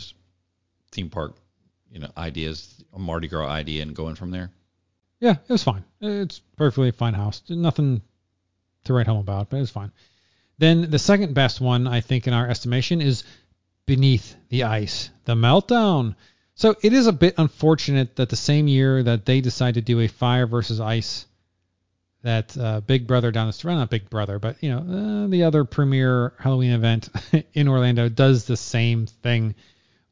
[0.97, 1.36] theme park,
[1.91, 4.51] you know, ideas, a Mardi Gras idea, and going from there.
[5.19, 5.83] Yeah, it was fine.
[6.01, 7.43] It's perfectly fine house.
[7.49, 8.01] Nothing
[8.86, 9.91] to write home about, but it was fine.
[10.57, 13.23] Then the second best one, I think, in our estimation, is
[13.86, 16.15] Beneath the Ice, the Meltdown.
[16.55, 19.99] So it is a bit unfortunate that the same year that they decide to do
[19.99, 21.27] a Fire versus Ice,
[22.23, 25.43] that uh, Big Brother down the street, not Big Brother, but you know uh, the
[25.43, 27.10] other premier Halloween event
[27.53, 29.53] in Orlando does the same thing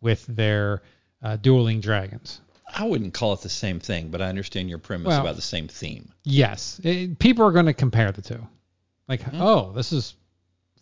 [0.02, 0.82] with their
[1.24, 2.42] uh, dueling dragons.
[2.78, 5.42] I wouldn't call it the same thing, but I understand your premise Well- about the
[5.42, 6.12] same theme.
[6.24, 8.46] Yes, it, people are going to compare the two.
[9.08, 10.16] Like, oh, this is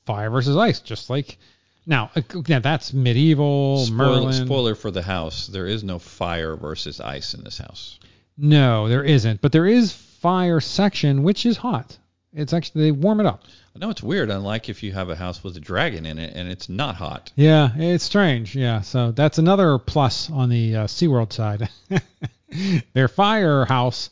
[0.05, 1.37] fire versus ice, just like
[1.85, 2.09] now.
[2.15, 4.45] uh, Yeah, that's medieval Spoil- Merlin.
[4.45, 7.99] spoiler for the house: there is no fire versus ice in this house.
[8.37, 11.97] No, there isn't, but there is fire section, which is hot.
[12.33, 13.43] It's actually they warm it up.
[13.75, 16.35] I know it's weird, unlike if you have a house with a dragon in it
[16.35, 17.31] and it's not hot.
[17.35, 18.55] Yeah, it's strange.
[18.55, 21.69] Yeah, so that's another plus on the uh, SeaWorld side.
[22.93, 24.11] Their firehouse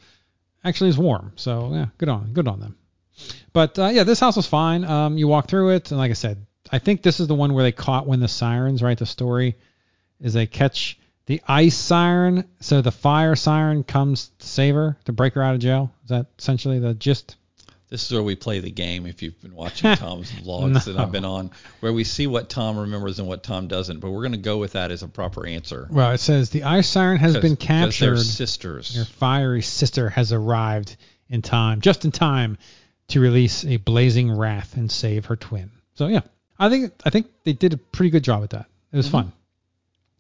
[0.64, 2.76] actually is warm, so yeah, good on good on them.
[3.54, 4.84] But uh, yeah, this house was fine.
[4.84, 7.54] Um, you walk through it, and like I said, I think this is the one
[7.54, 8.82] where they caught when the sirens.
[8.82, 9.58] Right, the story
[10.20, 10.98] is they catch
[11.28, 15.54] the ice siren, so the fire siren comes to save her to break her out
[15.54, 15.94] of jail.
[16.04, 17.36] Is that essentially the gist?
[17.92, 19.06] This is where we play the game.
[19.06, 21.52] If you've been watching Tom's vlogs that I've been on,
[21.82, 24.58] where we see what Tom remembers and what Tom doesn't, but we're going to go
[24.58, 25.90] with that as a proper answer.
[25.92, 28.18] Well, it says the ice siren has been they're captured.
[28.20, 28.96] sisters.
[28.96, 30.96] Your fiery sister has arrived
[31.28, 32.58] in time, just in time
[33.10, 35.70] to release a blazing wrath and save her twin.
[35.96, 36.22] So yeah,
[36.58, 38.68] I think I think they did a pretty good job with that.
[38.94, 39.18] It was mm-hmm.
[39.18, 39.34] fun.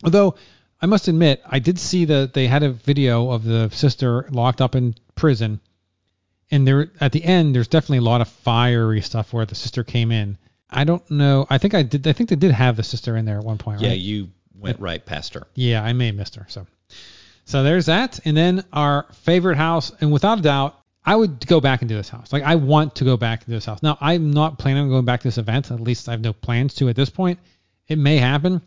[0.03, 0.35] Although
[0.81, 4.59] I must admit, I did see that they had a video of the sister locked
[4.59, 5.61] up in prison,
[6.51, 9.83] and there at the end there's definitely a lot of fiery stuff where the sister
[9.83, 10.37] came in.
[10.69, 11.47] I don't know.
[11.49, 12.07] I think I did.
[12.07, 13.81] I think they did have the sister in there at one point.
[13.81, 13.99] Yeah, right?
[13.99, 15.47] you went right past her.
[15.55, 16.45] Yeah, I may have missed her.
[16.49, 16.65] So,
[17.45, 18.19] so there's that.
[18.25, 22.09] And then our favorite house, and without a doubt, I would go back into this
[22.09, 22.31] house.
[22.31, 23.81] Like I want to go back into this house.
[23.81, 25.71] Now I'm not planning on going back to this event.
[25.71, 27.39] At least I have no plans to at this point.
[27.87, 28.61] It may happen.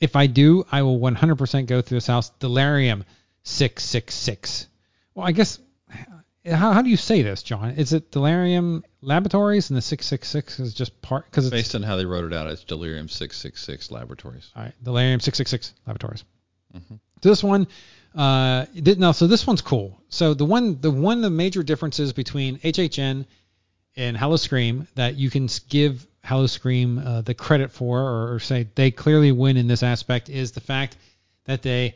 [0.00, 2.30] If I do, I will 100% go through this house.
[2.40, 3.04] Delirium
[3.44, 4.66] 666.
[5.14, 5.58] Well, I guess
[6.46, 7.70] how, how do you say this, Jon?
[7.72, 11.96] Is it Delirium Laboratories and the 666 is just part because it's Based on how
[11.96, 14.50] they wrote it out, it's Delirium 666 Laboratories.
[14.54, 16.24] all right, Delirium 666 Laboratories.
[17.22, 17.66] So this one,
[18.14, 19.12] uh, did no.
[19.12, 20.00] So this one's cool.
[20.08, 23.24] So the one, the one of the major differences between HHN
[23.96, 28.90] and Howl-O-Scream that you can give Howl-O-Scream uh, the credit for, or, or say they
[28.90, 30.96] clearly win in this aspect, is the fact
[31.44, 31.94] that they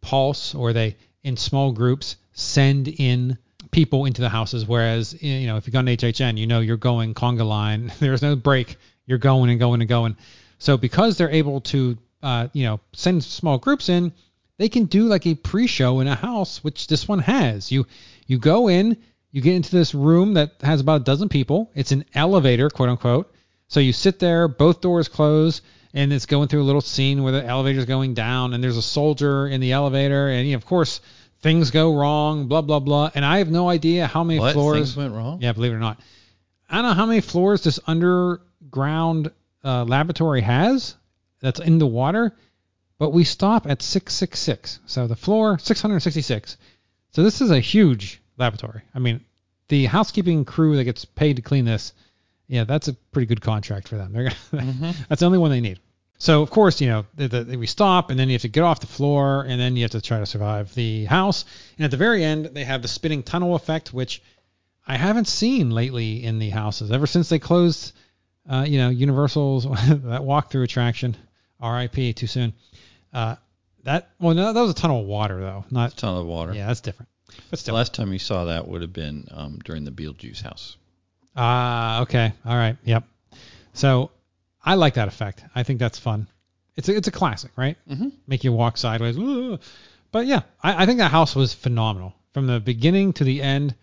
[0.00, 3.38] pulse or they in small groups send in
[3.76, 4.66] people into the houses.
[4.66, 7.92] Whereas you know if you go on HHN, you know you're going conga line.
[8.00, 8.76] There's no break.
[9.04, 10.16] You're going and going and going.
[10.58, 14.14] So because they're able to, uh, you know, send small groups in,
[14.56, 17.70] they can do like a pre-show in a house, which this one has.
[17.70, 17.86] You
[18.26, 18.96] you go in,
[19.30, 21.70] you get into this room that has about a dozen people.
[21.74, 23.30] It's an elevator, quote unquote.
[23.68, 25.60] So you sit there, both doors close,
[25.92, 28.82] and it's going through a little scene where the elevator's going down, and there's a
[28.82, 31.02] soldier in the elevator, and you know, of course
[31.46, 33.08] things go wrong, blah blah blah.
[33.14, 34.76] And I have no idea how many What floors.
[34.78, 35.40] things went wrong?
[35.40, 36.00] Yeah, believe it or not.
[36.68, 39.30] I don't know how many floors this underground
[39.64, 40.96] uh, laboratory has
[41.40, 42.34] that's in the water,
[42.98, 44.80] but we stop at 666.
[44.86, 46.56] So the floor 666.
[47.12, 48.82] So this is a huge laboratory.
[48.92, 49.20] I mean,
[49.68, 51.92] the housekeeping crew that gets paid to clean this,
[52.48, 54.12] yeah, that's a pretty good contract for them.
[54.12, 55.78] They're gonna, that's the only one they need.
[56.18, 58.62] So of course, you know, the, the, we stop, and then you have to get
[58.62, 61.44] off the floor, and then you have to try to survive the house.
[61.76, 64.22] And at the very end, they have the spinning tunnel effect, which
[64.86, 67.92] I haven't seen lately in the houses ever since they closed,
[68.48, 71.16] uh, you know, Universal's that walkthrough attraction.
[71.60, 72.12] R.I.P.
[72.12, 72.52] Too soon.
[73.12, 73.36] Uh,
[73.84, 76.52] that well, no, that was a tunnel of water though, not a tunnel of water.
[76.52, 77.08] yeah, that's different.
[77.50, 80.76] But The last time you saw that would have been um, during the Beetlejuice house.
[81.36, 83.04] ah, okay, all right, yep.
[83.74, 84.10] So
[84.66, 85.44] I like that effect.
[85.54, 86.28] I think that's fun.
[86.74, 87.78] It's a, it's a classic, right?
[87.88, 88.08] Mm-hmm.
[88.26, 89.16] Make you walk sideways.
[90.12, 93.74] But yeah, I, I think that house was phenomenal from the beginning to the end.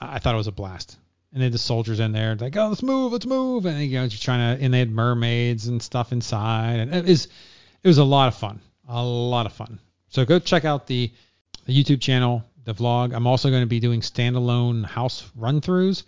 [0.00, 0.96] I thought it was a blast.
[1.32, 4.06] And then the soldiers in there, like, oh, let's move, let's move, and you know,
[4.06, 7.26] just trying to, and they had mermaids and stuff inside, and it was,
[7.82, 9.78] it was a lot of fun, a lot of fun.
[10.08, 11.10] So go check out the,
[11.64, 13.14] the YouTube channel, the vlog.
[13.14, 16.02] I'm also going to be doing standalone house run-throughs,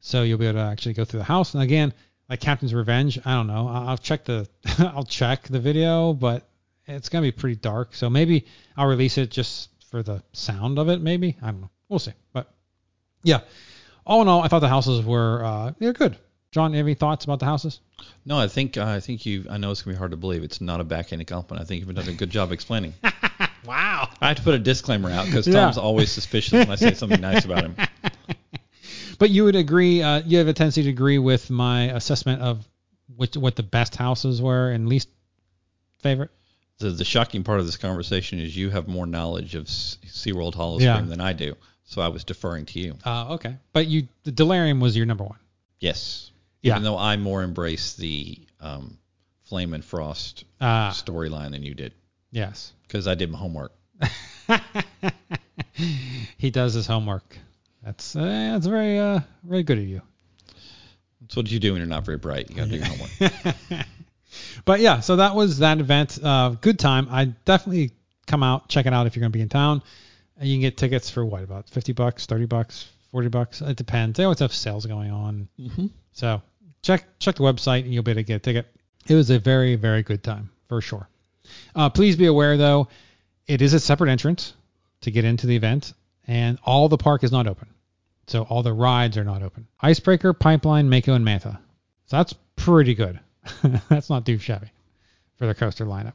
[0.00, 1.52] so you'll be able to actually go through the house.
[1.52, 1.92] And again,
[2.30, 6.48] like Captain's Revenge, I don't know, I'll check the, I'll check the video, but
[6.86, 10.88] it's gonna be pretty dark, so maybe I'll release it just for the sound of
[10.88, 11.00] it.
[11.00, 11.70] Maybe I don't know.
[11.88, 12.12] We'll see.
[12.32, 12.48] But
[13.24, 13.40] yeah,
[14.06, 16.16] all in all, I thought the houses were uh, they're good.
[16.52, 17.80] Jon, any thoughts about the houses?
[18.24, 19.46] No, I think uh, I think you.
[19.50, 20.42] I know it's gonna be hard to believe.
[20.42, 21.64] It's not a backhanded compliment.
[21.64, 22.94] I think you've done a good job explaining.
[23.66, 24.08] Wow.
[24.22, 25.60] I have to put a disclaimer out because Yeah.
[25.60, 27.76] Tom's always suspicious when I say something nice about him.
[29.20, 32.66] But you would agree, uh, you have a tendency to agree with my assessment of
[33.16, 35.08] which what the best houses were and least
[35.98, 36.30] favorite.
[36.78, 40.78] The, the shocking part of this conversation is you have more knowledge of SeaWorld Hollow
[40.80, 40.94] Yeah.
[40.94, 41.54] Stream than I do.
[41.84, 42.96] So I was deferring to you.
[43.04, 45.38] Uh, okay, but you the Delirium was your number one.
[45.80, 46.30] Yes.
[46.62, 46.72] Yeah.
[46.72, 48.96] Even though I more embrace the um,
[49.44, 51.92] Flame and Frost Ah, storyline than you did
[52.30, 52.72] yes.
[52.88, 53.72] because I did my homework.
[56.38, 57.36] he does his homework.
[57.82, 60.02] That's uh, that's very uh very good of you.
[61.20, 62.50] That's what you do when you're not very bright.
[62.50, 63.86] You got to do your homework.
[64.64, 66.18] But yeah, so that was that event.
[66.22, 67.08] Uh, good time.
[67.10, 67.92] I definitely
[68.26, 69.82] come out, check it out if you're gonna be in town.
[70.38, 73.60] And you can get tickets for what about fifty bucks, thirty bucks, forty bucks.
[73.60, 74.16] It depends.
[74.16, 75.48] They always have sales going on.
[75.58, 75.86] Mm-hmm.
[76.12, 76.42] So
[76.82, 78.66] check check the website and you'll be able to get a ticket.
[79.06, 81.08] It was a very very good time for sure.
[81.74, 82.88] Uh, please be aware though,
[83.46, 84.54] it is a separate entrance
[85.02, 85.92] to get into the event,
[86.30, 87.66] and all the park is not open.
[88.28, 89.66] So all the rides are not open.
[89.80, 91.58] Icebreaker, Pipeline, Mako, and Manta.
[92.06, 93.18] So that's pretty good.
[93.88, 94.68] that's not too shabby
[95.38, 96.12] for the coaster lineup.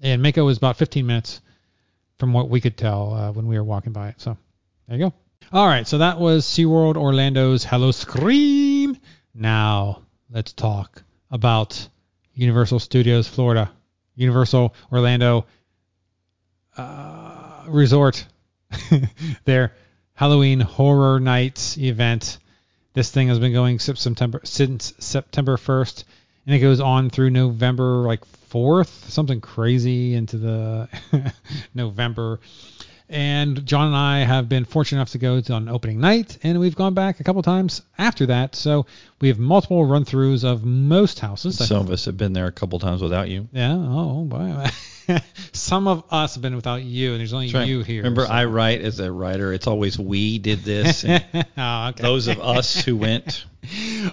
[0.00, 1.42] And Mako was about 15 minutes
[2.18, 4.22] from what we could tell uh, when we were walking by it.
[4.22, 4.38] So
[4.88, 5.14] there you go.
[5.52, 8.96] All right, so that was SeaWorld Orlando's Howl-O-Scream.
[9.34, 11.86] Now let's talk about
[12.32, 13.70] Universal Studios Florida,
[14.14, 15.44] Universal Orlando
[16.78, 18.26] uh, Resort,
[19.44, 19.72] their
[20.14, 22.38] Halloween Horror Nights event.
[22.94, 26.04] This thing has been going since September since September 1st,
[26.46, 30.88] and it goes on through November like 4th, something crazy into the
[31.74, 32.40] November.
[33.08, 36.58] And Jon and I have been fortunate enough to go to on opening night, and
[36.58, 38.56] we've gone back a couple times after that.
[38.56, 38.86] So
[39.20, 41.64] we have multiple run-throughs of most houses.
[41.64, 43.48] Some of us have been there a couple times without you.
[43.52, 43.74] Yeah.
[43.74, 44.66] Oh boy.
[45.52, 47.68] Some of us have been without you, and there's only right.
[47.68, 48.02] you here.
[48.02, 49.52] Remember, so- I write as a writer.
[49.52, 51.04] It's always we did this.
[51.04, 51.24] And
[51.56, 52.02] oh, okay.
[52.02, 53.44] those of us who went.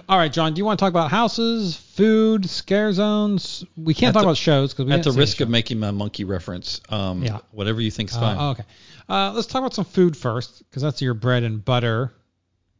[0.08, 0.54] All right, Jon.
[0.54, 3.64] Do you want to talk about houses, food, scare zones?
[3.76, 5.90] We can't At talk the- about shows because we At the risk of making my
[5.90, 7.38] monkey reference, um, Yeah.
[7.52, 8.20] whatever you think's show.
[8.20, 8.36] fine.
[8.38, 8.64] Uh, okay.
[9.08, 12.12] Uh, let's talk about some food first because that's your bread and butter,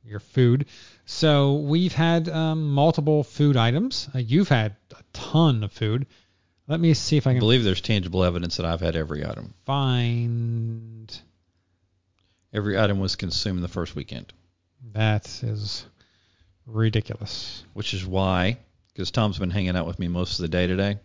[0.04, 0.66] your food.
[1.06, 4.08] So we've had um, multiple food items.
[4.14, 6.06] Uh, you've had a ton of food.
[6.66, 7.36] Let me see if I can.
[7.36, 9.52] I believe there's tangible evidence that I've had every item.
[9.66, 11.20] find.
[12.54, 14.32] Every item was consumed the first weekend,
[14.92, 15.84] That is
[16.66, 17.64] ridiculous.
[17.74, 18.58] which is why,
[18.92, 20.98] because Tom's been hanging out with me most of the day today.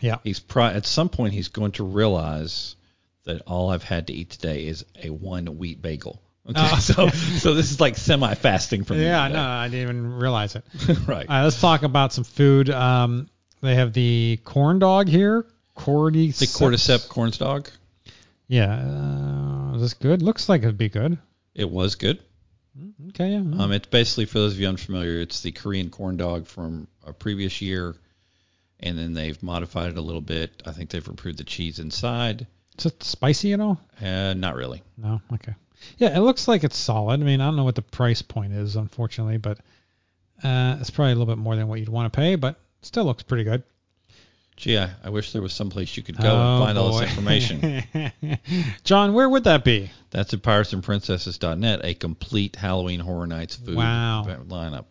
[0.00, 0.16] Yeah.
[0.24, 2.76] He's pro- at some point he's going to realize
[3.24, 6.20] that all I've had to eat today is a one wheat bagel.
[6.46, 6.78] Okay, Oh.
[6.78, 9.02] so so this is like semi-fasting for me.
[9.04, 9.38] Yeah, today.
[9.38, 10.62] no, I didn't even realize it.
[11.06, 11.08] right.
[11.08, 12.68] All right, let's talk about some food.
[12.68, 13.30] Um,
[13.62, 15.46] They have the corn dog here.
[15.74, 16.38] Cordyceps.
[16.38, 17.70] The cordyceps corns dog.
[18.46, 18.74] Yeah.
[18.74, 20.20] Uh, is this good?
[20.20, 21.16] Looks like it'd be good.
[21.54, 22.18] It was good.
[23.10, 23.30] Okay.
[23.30, 23.38] Yeah.
[23.38, 27.12] Um, it's basically for those of you unfamiliar, it's the Korean corn dog from a
[27.12, 27.94] previous year,
[28.80, 30.62] and then they've modified it a little bit.
[30.66, 32.46] I think they've improved the cheese inside.
[32.78, 33.80] Is it spicy at all?
[34.02, 34.82] Uh, not really.
[34.98, 35.20] No.
[35.32, 35.54] Okay.
[35.98, 37.20] Yeah, it looks like it's solid.
[37.20, 39.58] I mean, I don't know what the price point is, unfortunately, but
[40.42, 43.04] uh, it's probably a little bit more than what you'd want to pay, but still
[43.04, 43.62] looks pretty good.
[44.56, 46.92] Gee, I, I wish there was some place you could go Oh, and find all
[46.98, 47.82] this information.
[48.84, 49.90] Jon, where would that be?
[50.10, 54.24] That's at piratesandprincesses.net, a complete Halloween Horror Nights food Wow.
[54.48, 54.84] lineup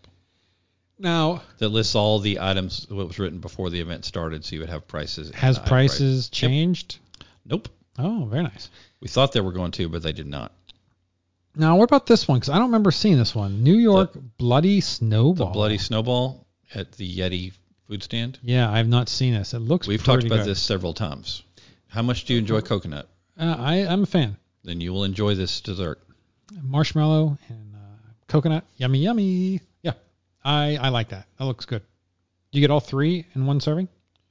[0.99, 4.59] Now, that lists all the items what was written before the event started, so you
[4.59, 5.31] would have prices.
[5.31, 6.97] has prices changed?
[7.45, 7.69] Nope.
[7.97, 8.69] Oh, very nice.
[8.99, 10.51] We thought they were going to, but they did not.
[11.55, 12.39] Now, what about this one?
[12.39, 13.63] Because I don't remember seeing this one.
[13.63, 15.47] New York Bloody Snowball.
[15.47, 17.53] The bloody snowball at the Yeti
[17.93, 18.39] food stand.
[18.41, 19.53] Yeah, I've not seen this.
[19.53, 19.87] It looks.
[19.87, 20.47] We've talked about good.
[20.47, 21.43] this several times.
[21.89, 23.07] How much do you enjoy coconut?
[23.39, 24.35] Uh, I, I'm a fan.
[24.63, 25.99] Then you will enjoy this dessert.
[26.63, 27.79] Marshmallow and uh,
[28.27, 29.61] coconut, yummy, yummy.
[29.83, 29.93] Yeah,
[30.43, 31.27] I I like that.
[31.37, 31.83] That looks good.
[32.51, 33.87] You get all three in one serving?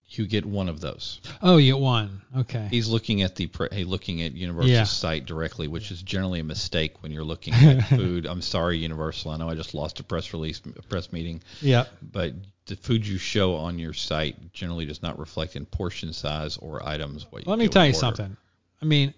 [0.09, 1.21] You get one of those.
[1.41, 2.21] Oh, you get one.
[2.37, 2.67] Okay.
[2.71, 4.85] He's looking at the pre- hey, looking at Universal's Yeah.
[4.85, 8.27] site directly, which is generally a mistake when you're looking at food.
[8.27, 9.31] I'm sorry, Universal.
[9.31, 11.85] I know I just lost a press release, a press meeting, Yeah.
[12.03, 12.35] but
[12.67, 16.87] the food you show on your site generally does not reflect in portion size or
[16.87, 17.27] items.
[17.31, 17.99] What you Let me tell you order.
[17.99, 18.37] something.
[18.81, 19.15] I mean,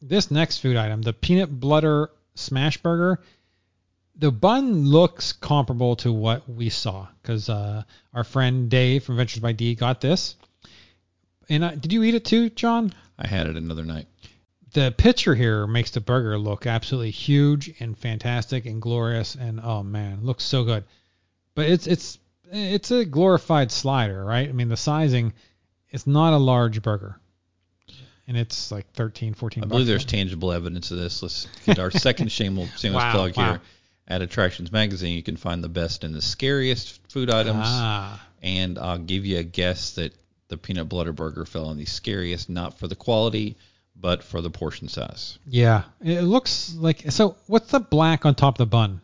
[0.00, 3.20] this next food item, the peanut butter smash burger,
[4.16, 9.40] the bun looks comparable to what we saw because uh, our friend Dave from Adventures
[9.40, 10.36] by D got this.
[11.48, 12.92] And I, did you eat it too, Jon?
[13.18, 14.06] I had it another night.
[14.72, 19.82] The picture here makes the burger look absolutely huge and fantastic and glorious and oh
[19.82, 20.84] man, looks so good.
[21.54, 22.18] But it's it's
[22.52, 24.48] it's a glorified slider, right?
[24.48, 25.32] I mean, the sizing
[25.90, 27.20] it's not a large burger.
[28.26, 31.22] And it's like 13, 14 I believe there's tangible evidence of this.
[31.22, 33.50] Let's get our second shameless, shameless Wow, plug wow.
[33.52, 33.60] here.
[34.08, 37.62] At Attractions Magazine, you can find the best and the scariest food items.
[37.64, 40.12] Ah, and I'll give you a guess that
[40.48, 43.56] the peanut butter burger fell in the scariest, not for the quality,
[43.96, 45.38] but for the portion size.
[45.46, 45.84] yeah.
[46.02, 47.36] It looks like so.
[47.46, 49.00] What's the black on top of the bun?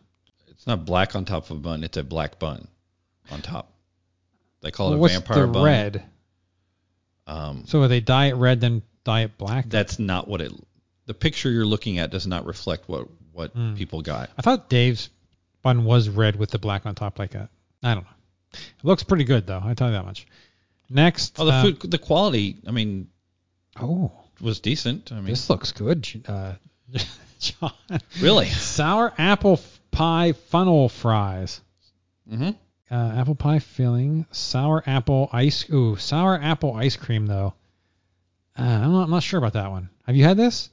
[0.49, 2.67] It's not black on top of a bun; it's a black bun
[3.31, 3.71] on top.
[4.61, 5.63] They call it what's a vampire the bun.
[5.63, 6.03] red?
[7.27, 9.69] Um, So are they dye it red then dye it black?
[9.69, 10.51] that's not what it.
[11.05, 13.75] The picture you're looking at does not reflect what what Hmm.
[13.75, 14.29] people got.
[14.37, 15.09] I thought Dave's
[15.61, 17.49] bun was red with the black on top like that.
[17.81, 18.09] I don't know.
[18.53, 19.61] It looks pretty good though.
[19.63, 20.27] I tell you that much.
[20.89, 21.39] Next.
[21.39, 22.57] Oh, the uh, food, the quality.
[22.67, 23.07] I mean,
[23.79, 25.11] Oh, was decent.
[25.13, 26.53] I mean, this looks good, uh,
[27.39, 27.71] Jon.
[28.19, 28.47] really.
[28.49, 31.61] Sour apple f- pie funnel fries.
[32.29, 32.49] hmm
[32.91, 35.65] Uh, apple pie filling, sour apple ice.
[35.71, 37.53] Ooh, sour apple ice cream though.
[38.59, 39.89] Uh, I'm not, I'm not sure about that one.
[40.05, 40.69] Have you had this?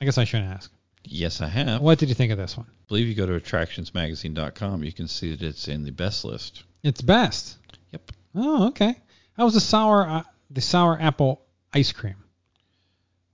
[0.00, 0.70] I guess I shouldn't ask.
[1.04, 1.80] Yes, I have.
[1.80, 2.66] What did you think of this one?
[2.68, 6.62] I believe you go to attractionsmagazine.com, you can see that it's in the best list.
[6.82, 7.56] It's best.
[7.92, 8.12] Yep.
[8.34, 8.94] Oh, okay.
[9.36, 12.16] How was the sour uh, the sour apple ice cream?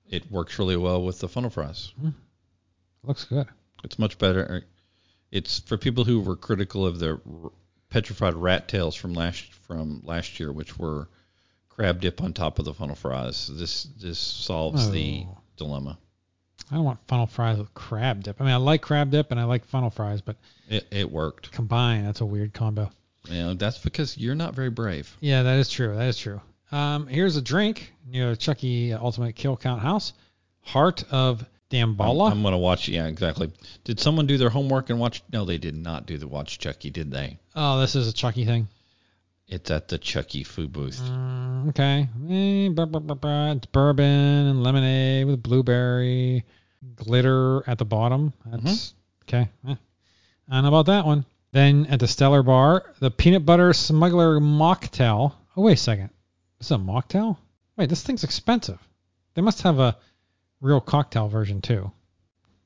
[0.08, 1.92] It works really well with the funnel fries.
[3.02, 3.46] Looks good.
[3.84, 4.64] It's much better.
[5.30, 7.50] It's for people who were critical of the r-
[7.90, 11.08] petrified rat tails from last from last year, which were
[11.68, 13.48] crab dip on top of the funnel fries.
[13.52, 15.38] This this solves the Oh.
[15.56, 15.98] dilemma.
[16.70, 18.40] I don't want funnel fries with crab dip.
[18.40, 20.36] I mean, I like crab dip and I like funnel fries, but
[20.68, 21.50] It, it worked.
[21.52, 22.90] combined, that's a weird combo.
[23.30, 25.14] Know, that's because you're not very brave.
[25.20, 25.94] Yeah, that is true.
[25.94, 26.40] That is true.
[26.72, 30.12] Um, here's a drink near Chucky Ultimate Kill Count House.
[30.62, 31.44] Heart of
[32.30, 32.88] I'm, I'm gonna watch.
[32.88, 33.50] Yeah, exactly.
[33.84, 35.22] Did someone do their homework and watch?
[35.32, 37.38] No, they did not do the watch Chucky, did they?
[37.54, 38.68] oh, this is a Chucky thing.
[39.46, 41.00] It's at the Chucky food booth.
[41.00, 42.08] Mm, okay.
[42.28, 46.44] Eh, It's bourbon and lemonade with blueberry
[46.96, 48.32] glitter at the bottom.
[48.44, 49.48] That's okay.
[49.66, 49.74] Eh.
[50.50, 51.24] I don't know about that one.
[51.52, 55.32] Then at the Stellar Bar, the peanut butter smuggler mocktail.
[55.56, 56.10] Oh wait a second.
[56.58, 57.38] This is a mocktail?
[57.76, 58.78] Wait, this thing's expensive.
[59.34, 59.96] They must have a
[60.60, 61.90] real cocktail version too.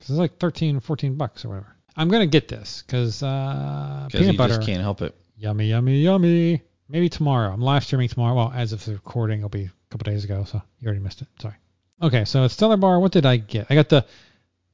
[0.01, 1.77] 'Cause it's like 13, 14 bucks or whatever.
[1.97, 4.55] I'm gonna get this because uh, Because peanut you butter.
[4.57, 5.15] just can't help it.
[5.37, 6.63] Yummy, yummy, yummy.
[6.89, 7.53] Maybe tomorrow.
[7.53, 8.35] I'm live streaming tomorrow.
[8.35, 11.23] Well, as of the recording, it'll be a couple days ago, so you already missed
[11.23, 11.29] it.
[11.41, 11.55] Sorry.
[12.03, 13.67] Okay, so at Stellar Bar, what did I get?
[13.71, 14.05] I got the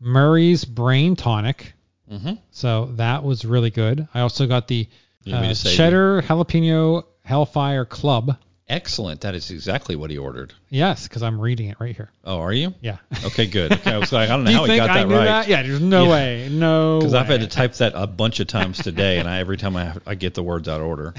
[0.01, 1.75] Murray's Brain Tonic.
[2.11, 2.35] Mm-hmm.
[2.51, 4.09] So that was really good.
[4.15, 4.89] I also got the
[5.25, 8.37] You want me uh, Cheddar Jalapeno Hellfire Club.
[8.69, 9.23] Excellent.
[9.23, 10.53] That is exactly what he ordered.
[10.69, 12.11] Yes, because I'm reading it right here.
[12.23, 12.75] Oh, are you?
[12.83, 12.99] Yeah.
[13.25, 13.73] Okay, good.
[13.73, 15.25] Okay, I was like, I don't know Do how he got I that knew right.
[15.25, 15.49] that?
[15.49, 16.11] Yeah, there's no Yeah.
[16.11, 16.49] way.
[16.51, 16.99] No.
[16.99, 19.75] Because I've had to type that a bunch of times today, and I every time
[19.77, 21.15] I have, I get the words out of order.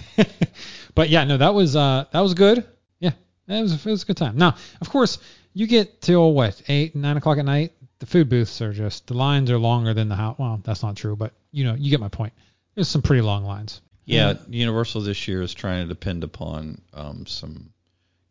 [0.93, 2.65] But yeah, no, that was uh that was good.
[2.99, 3.11] Yeah,
[3.47, 4.37] that was it was a good time.
[4.37, 5.17] Now, of course,
[5.53, 7.73] you get till what eight nine o'clock at night.
[7.99, 10.37] The food booths are just the lines are longer than the house.
[10.37, 12.33] Well, that's not true, but you know you get my point.
[12.75, 13.81] There's some pretty long lines.
[14.09, 17.71] Yeah, Universal this year is trying to depend upon um, some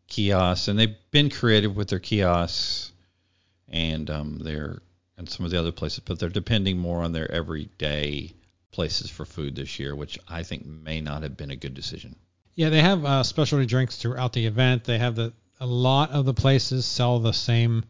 [0.07, 2.91] kiosks, and they've been creative with their kiosks
[3.69, 4.81] and um, their
[5.17, 8.33] and some of the other places, but they're depending more on their everyday
[8.71, 12.15] places for food this year, which I think may not have been a good decision.
[12.55, 14.83] Yeah, they have uh, specialty drinks throughout the event.
[14.83, 17.83] They have the a lot of the places sell the same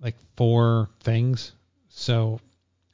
[0.00, 1.52] like four things,
[1.88, 2.40] so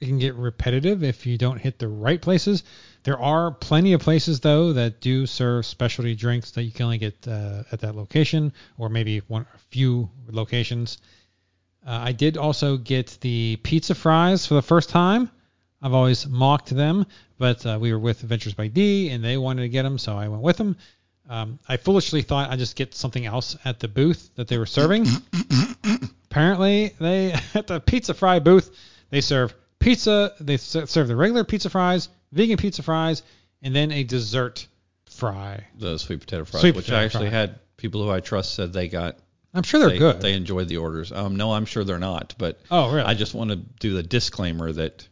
[0.01, 2.65] it can get repetitive if you don't hit the right places.
[3.09, 6.99] There are plenty of places though that do serve specialty drinks that you can only
[6.99, 10.99] get uh, at that location, or maybe one a few locations.
[11.87, 15.31] Uh, I did also get the pizza fries for the first time.
[15.81, 17.07] I've always mocked them,
[17.39, 20.15] but uh, we were with Adventures by D, and they wanted to get them, so
[20.15, 20.77] I went with them.
[21.31, 24.67] Um, I foolishly thought I'd just get something else at the booth that they were
[24.67, 25.07] serving.
[26.31, 28.71] Apparently, they at the pizza fry booth
[29.09, 30.35] they serve pizza.
[30.41, 33.23] They serve the regular pizza fries, vegan pizza fries,
[33.63, 34.67] and then a dessert
[35.11, 35.65] fry.
[35.79, 37.39] The sweet potato fries, Sweet which potato I actually fry.
[37.39, 39.19] had people who I trust said they got.
[39.55, 40.21] I'm sure they're they, good.
[40.21, 41.11] They enjoyed the orders.
[41.11, 43.07] Um, no, I'm sure they're not, but oh, really?
[43.07, 45.07] I just want to do the disclaimer that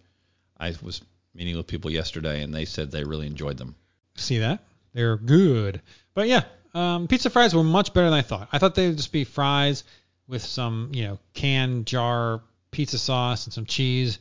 [0.58, 1.00] I was
[1.34, 3.74] meeting with people yesterday, and they said they really enjoyed them.
[4.16, 4.60] See that?
[4.92, 5.80] They're good.
[6.14, 6.44] But yeah,
[6.74, 8.48] um, pizza fries were much better than I thought.
[8.52, 9.84] I thought they would just be fries
[10.28, 14.18] with some, you know, can jar pizza sauce and some cheese.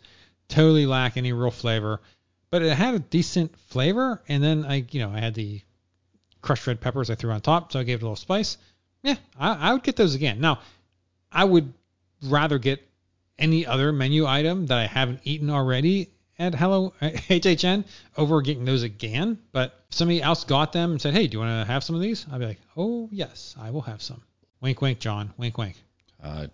[0.48, 2.02] Totally lack any real flavor.
[2.56, 4.22] But it had a decent flavor.
[4.30, 5.60] And then I, you know, I had the
[6.42, 8.58] crushed red peppers I threw on top, so I gave it a little spice.
[9.04, 10.40] Yeah, I, I would get those again.
[10.40, 10.60] Now,
[11.30, 11.74] I would
[12.24, 12.82] rather get
[13.38, 16.08] any other menu item that I haven't eaten already
[16.40, 17.84] at Hello HHN
[18.16, 19.38] over getting those again.
[19.52, 21.98] But if somebody else got them and said, "Hey, do you want to have some
[21.98, 24.22] of these?" I'd be like, "Oh yes, I will have some."
[24.62, 25.34] Wink, wink, Jon.
[25.36, 25.76] Wink, wink.
[26.24, 26.48] Uh,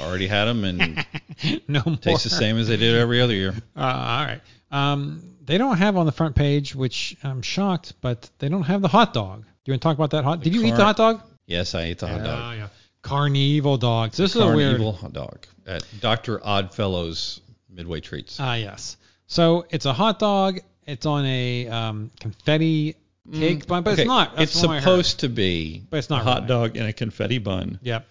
[0.00, 1.04] already had them and
[1.68, 1.96] no more.
[1.96, 3.54] tastes the same as they did every other year.
[3.76, 4.40] Uh, all right.
[4.70, 8.82] Um, they don't have on the front page, which I'm shocked, but they don't have
[8.82, 9.42] the hot dog.
[9.42, 10.40] Do you want to talk about that hot?
[10.40, 11.22] Did you eat the hot dog?
[11.46, 12.54] Yes, I ate the hot dog.
[12.54, 12.68] Yeah, yeah.
[13.02, 14.16] Carnival dogs.
[14.16, 14.72] This is a weird.
[14.78, 16.38] Carnival hot dog at Dr.
[16.40, 17.40] Oddfellow's
[17.70, 18.38] Midway Treats.
[18.40, 18.96] Ah, yes.
[19.28, 20.60] So it's a hot dog.
[20.86, 22.96] It's on a um, confetti
[23.32, 24.36] cake bun, but Mm, Okay, it's not.
[24.36, 24.82] That's it's from what I heard.
[24.82, 26.48] supposed to be But it's not a hot really.
[26.48, 28.06] dog in a confetti bun Yep.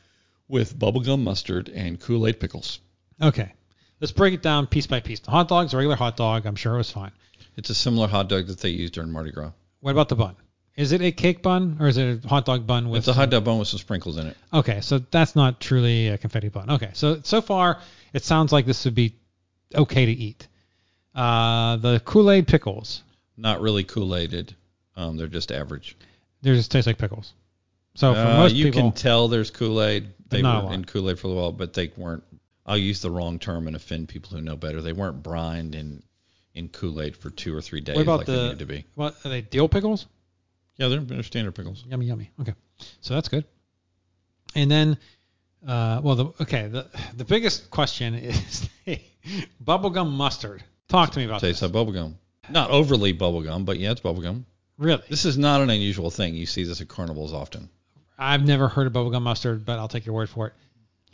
[0.47, 2.79] With bubblegum mustard and Kool-Aid pickles.
[3.21, 3.51] Okay.
[4.01, 5.19] Let's break it down piece by piece.
[5.21, 6.45] The hot dog's a regular hot dog.
[6.45, 7.11] I'm sure it was fine.
[7.55, 9.51] It's a similar hot dog that they use during Mardi Gras.
[9.79, 10.35] What about the bun?
[10.75, 12.99] Is it a cake bun or is it a hot dog bun with?
[12.99, 14.35] It's a hot dog bun with some sprinkles in it.
[14.53, 16.69] Okay, so that's not truly a confetti bun.
[16.69, 17.79] Okay, so so far
[18.11, 19.15] it sounds like this would be
[19.73, 20.47] okay to eat.
[21.15, 23.01] Uh, the Kool-Aid pickles,
[23.37, 24.53] Not really Kool-Aided.
[24.97, 25.95] Um, they're just average.
[26.41, 27.31] they just taste like pickles.
[27.95, 30.07] So for Uh, most you people, You can tell there's Kool-Aid.
[30.29, 32.23] They not were in Kool-Aid for a while, but they weren't.
[32.65, 34.81] I'll use the wrong term and offend people who know better.
[34.81, 36.03] They weren't brined in
[36.53, 38.31] in Kool-Aid for two or three days what about like the?
[38.33, 38.85] they needed to be.
[38.95, 39.41] What are they?
[39.41, 40.07] Dill pickles?
[40.77, 41.83] Yeah, they're, they're standard pickles.
[41.87, 42.31] Yummy, yummy.
[42.41, 42.53] Okay,
[43.01, 43.45] so that's good.
[44.55, 44.97] And then,
[45.67, 48.69] uh, well, the okay, the the biggest question is
[49.63, 50.63] bubblegum mustard.
[50.87, 51.73] Talk to me about Tastes this.
[51.73, 52.15] like bubblegum.
[52.49, 54.43] Not overly bubblegum, but yeah, it's bubblegum.
[54.77, 56.35] Really, This is not an unusual thing.
[56.35, 57.69] You see this at carnivals often.
[58.18, 60.53] I've never heard of bubblegum mustard, but I'll take your word for it.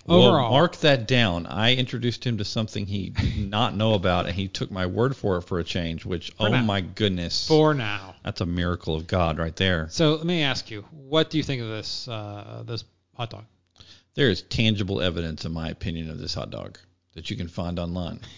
[0.06, 1.46] Well, Overall, mark that down.
[1.46, 5.16] I introduced him to something he did not know about, and he took my word
[5.16, 6.06] for it for a change.
[6.06, 6.64] Which, oh now.
[6.64, 8.16] my goodness, for now.
[8.24, 9.88] that's a miracle of God right there.
[9.92, 12.84] So let me ask you, what do you think of this uh, this
[13.16, 13.46] hot dog?
[14.16, 16.80] There is tangible evidence, in my opinion, of this hot dog
[17.14, 18.20] that you can find online.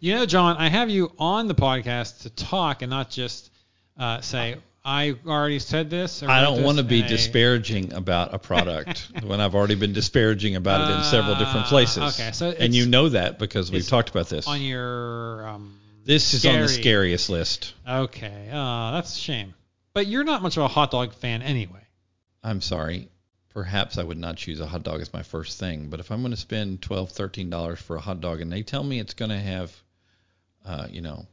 [0.00, 3.50] You know, Jon, I have you on the podcast to talk and not just
[3.98, 6.22] uh, say I already said this.
[6.22, 9.92] Or I don't want to be a- disparaging about a product when I've already been
[9.94, 12.20] disparaging about it in several different Ah, places.
[12.20, 14.46] okay, so and you know that because we've talked about this.
[14.46, 15.48] on your.
[15.48, 17.72] Um, This is on the scariest list.
[17.88, 19.54] Okay, uh, that's a shame.
[19.94, 21.80] But you're not much of a hot dog fan anyway.
[22.42, 23.08] I'm sorry.
[23.50, 26.20] Perhaps I would not choose a hot dog as my first thing, but if I'm
[26.20, 29.14] going to spend twelve, thirteen dollars for a hot dog, and they tell me it's
[29.14, 29.72] going to have,
[30.66, 31.26] uh, you know,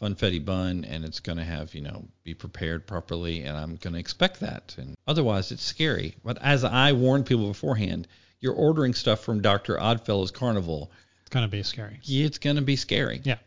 [0.00, 3.94] funfetti bun, and it's going to have, you know, be prepared properly, and I'm going
[3.94, 6.14] to expect that, and otherwise it's scary.
[6.24, 8.08] But as I warned people beforehand,
[8.40, 9.76] you're ordering stuff from Dr.
[9.78, 10.90] Oddfellow's Carnival.
[11.22, 11.98] It's gonna be scary.
[12.02, 13.20] Yeah, it's going to be scary.
[13.24, 13.38] Yeah.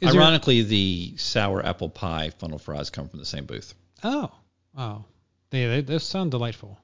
[0.00, 3.72] Is there- Ironically, the sour apple pie funnel fries come from the same booth.
[4.02, 4.30] oh,
[4.76, 5.04] oh,
[5.50, 6.78] They, they those sound delightful.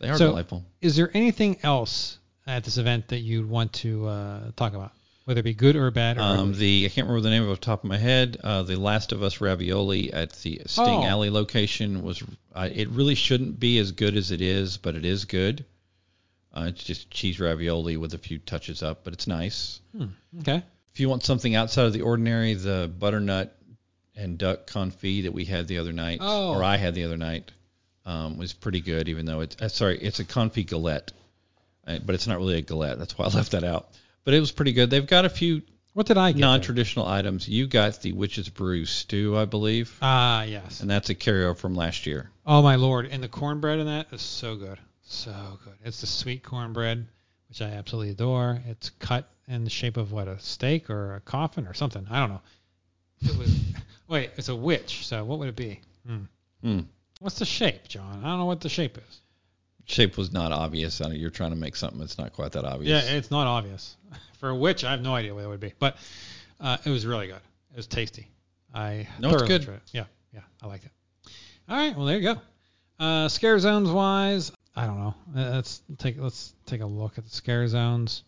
[0.00, 0.64] They are So- delightful.
[0.80, 4.92] Is there anything else at this event that you'd want to uh, talk about,
[5.28, 6.16] whether it be good or bad?
[6.16, 7.98] Or Um, the I can't remember the name of it off the top of my
[7.98, 8.38] head.
[8.42, 11.04] Uh, the Last of Us ravioli at the Sting Oh.
[11.04, 12.22] Alley location was.
[12.54, 15.66] Uh, it really shouldn't be as good as it is, but it is good.
[16.54, 19.80] Uh, it's just cheese ravioli with a few touches up, but it's nice.
[20.40, 20.62] okay.
[20.94, 23.54] If you want something outside of the ordinary, the butternut
[24.16, 26.54] and duck confit that we had the other night, Oh.
[26.54, 27.52] or I had the other night,
[28.06, 29.10] um, was pretty good.
[29.10, 31.12] Even though it's uh, sorry, it's a confit galette,
[31.86, 32.98] uh, but it's not really a galette.
[32.98, 33.90] That's why I left that out.
[34.28, 34.90] But it was pretty good.
[34.90, 35.62] They've got a few
[35.94, 36.40] What did I get?
[36.40, 37.48] non-traditional items.
[37.48, 40.82] You got the witch's brew stew, I believe, Ah, yes.
[40.82, 42.30] and that's a carryover from last year.
[42.44, 43.06] Oh my lord!
[43.10, 45.72] And the cornbread in that is so good, so good.
[45.82, 47.06] It's the sweet cornbread,
[47.48, 48.62] which I absolutely adore.
[48.66, 52.06] It's cut in the shape of what a steak or a coffin or something.
[52.10, 52.42] I don't know.
[53.22, 53.58] It was
[54.08, 55.06] wait, it's a witch.
[55.06, 55.80] So what would it be?
[56.06, 56.24] Hmm.
[56.62, 56.80] Hmm.
[57.20, 58.20] What's the shape, Jon?
[58.22, 59.20] I don't know what the shape is.
[59.88, 61.00] Shape was not obvious.
[61.00, 63.04] I know you're trying to make something that's not quite that obvious.
[63.04, 63.96] Yeah, it's not obvious.
[64.38, 65.96] For which I have no idea what it would be, but
[66.60, 67.40] uh, it was really good.
[67.72, 68.28] It was tasty.
[68.72, 69.62] I No, it's good.
[69.68, 69.80] it.
[69.92, 70.92] Yeah, yeah, I liked it.
[71.68, 72.40] All right, well there you go.
[73.04, 75.14] Uh, scare zones wise, I don't know.
[75.36, 78.22] Uh, Let's take let's take a look at the scare zones.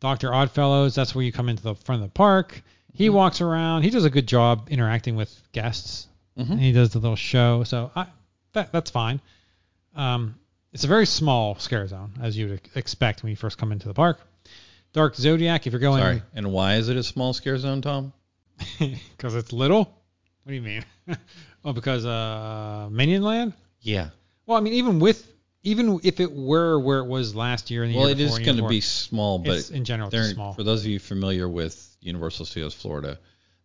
[0.00, 2.62] Doctor Oddfellows, that's where you come into the front of the park.
[2.92, 3.14] He Mm-hmm.
[3.16, 3.82] walks around.
[3.82, 6.06] He does a good job interacting with guests.
[6.38, 6.50] Mhm.
[6.50, 8.06] And he does the little show, so I,
[8.54, 9.20] that that's fine.
[9.94, 10.36] Um,
[10.72, 13.94] it's a very small scare zone, as you'd expect when you first come into the
[13.94, 14.20] park.
[14.92, 16.22] Dark Zodiac, if you're going Sorry.
[16.34, 18.12] And why is it a small scare zone, Tom?
[18.78, 19.84] because it's little.
[20.42, 20.84] What do you mean?
[21.64, 23.54] oh, because uh, Minion Land.
[23.80, 24.10] Yeah.
[24.46, 25.26] Well, I mean, even with
[25.64, 28.32] even if it were where it was last year and the Well, year it is
[28.32, 30.52] before, going to be small, but it's, in general, it's small.
[30.52, 33.18] for those of you familiar with Universal Studios Florida,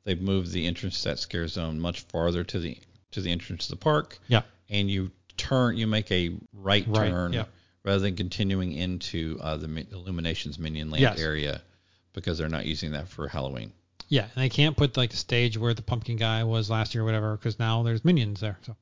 [0.05, 2.77] they've moved the entrance to that scare zone much farther to the
[3.11, 7.09] to the entrance to the park, Yeah, and you turn, you make a right, Right,
[7.09, 7.45] turn yeah.
[7.83, 11.19] rather than continuing into uh, the Illuminations Minion Land Yes.
[11.19, 11.61] area
[12.13, 13.71] because they're not using that for Halloween.
[14.07, 17.03] yeah, and they can't put like the stage where the pumpkin guy was last year
[17.03, 18.75] or whatever because now there's minions there, so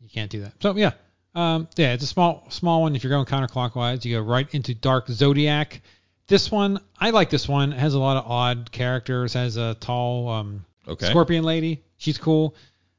[0.00, 0.52] you can't do that.
[0.60, 0.92] So yeah,
[1.34, 2.96] um, yeah, it's a small small one.
[2.96, 5.80] If you're going counterclockwise, you go right into Dark Zodiac.
[6.26, 7.72] This one, I like this one.
[7.72, 9.34] It has a lot of odd characters.
[9.34, 11.06] Has a tall um, Okay.
[11.10, 11.82] scorpion lady.
[11.98, 12.54] She's cool.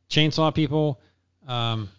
[0.09, 0.99] Chainsaw people.
[1.47, 1.89] Um,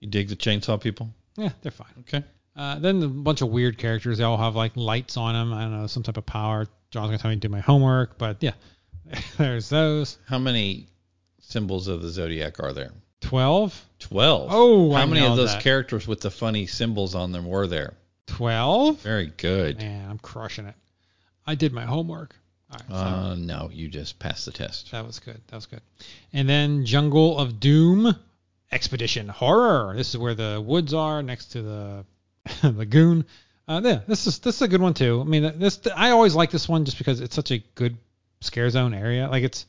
[0.00, 1.10] You dig the chainsaw people?
[1.36, 1.88] yeah, they're fine.
[2.00, 2.22] Okay.
[2.56, 4.18] Uh, then a bunch of weird characters.
[4.18, 5.52] They all have like lights on them.
[5.52, 6.66] I don't know, some type of power.
[6.90, 8.52] Jon's gonna tell me to do my homework, but yeah,
[9.38, 10.18] there's those.
[10.26, 10.86] How many
[11.40, 12.90] symbols of the zodiac are there?
[13.20, 13.80] Twelve.
[13.98, 14.48] Twelve.
[14.52, 15.62] Oh, how I many of those that.
[15.62, 17.94] characters with the funny symbols on them were there?
[18.26, 19.00] Twelve.
[19.00, 19.78] Very good.
[19.78, 20.74] Man, I'm crushing it.
[21.46, 22.34] I did my homework.
[22.70, 24.90] All right, so Uh, no, you just passed the test.
[24.92, 25.40] that was good.
[25.48, 25.80] That was good.
[26.32, 28.14] And then Jungle of Doom,
[28.70, 29.94] Expedition Horror.
[29.96, 32.04] This is where the woods are next to the
[32.62, 33.24] lagoon.
[33.66, 35.20] Uh, yeah, this is this is a good one too.
[35.20, 37.96] I mean, this I always like this one just because it's such a good
[38.40, 39.28] scare zone area.
[39.28, 39.66] Like it's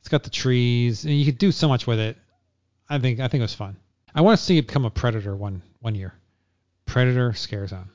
[0.00, 2.16] it's got the trees and you could do so much with it.
[2.88, 3.76] I think I think it was fun.
[4.14, 6.14] I want to see it become a Predator one one year.
[6.86, 7.88] Predator scare zone.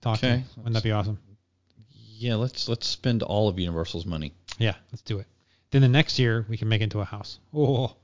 [0.00, 0.38] Talk Okay.
[0.38, 0.44] me.
[0.56, 1.18] Wouldn't that be awesome?
[2.16, 4.32] Yeah, let's let's spend all of Universal's money.
[4.58, 5.26] Yeah, let's do it.
[5.70, 7.38] Then the next year we can make it into a house.
[7.54, 7.96] Oh,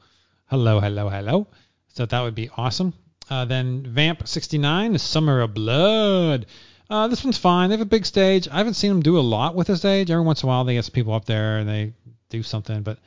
[0.49, 1.47] hello, hello, hello.
[1.95, 2.95] So that would be awesome.
[3.31, 6.47] Uh, then Vamp 69, the Summer of Blood.
[6.91, 7.69] Uh, this one's fine.
[7.69, 8.49] They have a big stage.
[8.49, 10.11] I haven't seen them do a lot with the stage.
[10.11, 11.93] Every once in a while they get some people up there and they
[12.31, 12.99] do something, but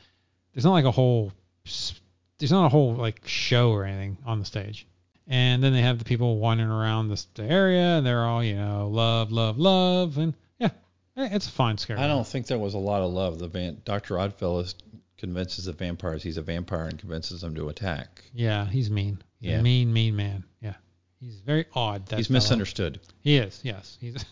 [0.54, 1.32] there's not like a whole
[1.66, 2.00] s-
[2.38, 4.86] there's not a whole like show or anything on the stage.
[5.28, 8.56] And then they have the people wandering around this the area and they're all you
[8.56, 10.70] know love, love, love, and yeah,
[11.18, 11.98] eh, it's a fine scare.
[11.98, 13.40] I don't think there was a lot of love.
[13.40, 14.16] The van- Dr.
[14.20, 14.76] Oddfellows
[15.22, 18.22] convinces the vampires he's a vampire and convinces them to attack.
[18.34, 19.22] Yeah, he's mean.
[19.40, 19.60] He's Yeah.
[19.60, 20.44] a mean, mean man.
[20.62, 20.74] Yeah.
[21.22, 22.08] He's very odd.
[22.08, 22.38] That he's fellow.
[22.38, 23.00] misunderstood.
[23.22, 23.98] He is, yes.
[24.02, 24.26] He's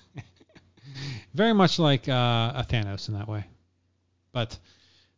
[1.34, 3.46] very much like uh, a Thanos in that way.
[4.32, 4.58] But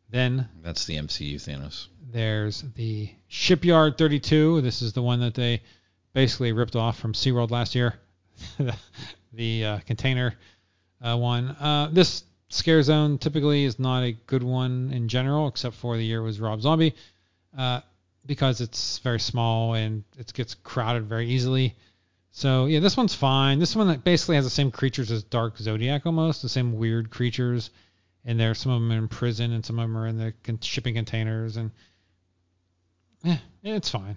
[0.09, 1.87] then That's the MCU Thanos.
[2.11, 4.61] there's the Shipyard 32.
[4.61, 5.61] This is the one that they
[6.13, 7.95] basically ripped off from SeaWorld last year.
[9.33, 10.33] the uh, container
[11.01, 11.49] uh, one.
[11.49, 16.05] Uh, this scare zone typically is not a good one in general, except for the
[16.05, 16.95] year was Rob Zombie,
[17.57, 17.81] uh,
[18.25, 21.75] because it's very small and it gets crowded very easily.
[22.31, 23.59] So yeah, this one's fine.
[23.59, 27.71] This one basically has the same creatures as Dark Zodiac almost, the same weird creatures.
[28.23, 30.59] And there, some of them in prison, and some of them are in the con-
[30.61, 31.71] shipping containers, and
[33.23, 34.15] yeah, it's fine.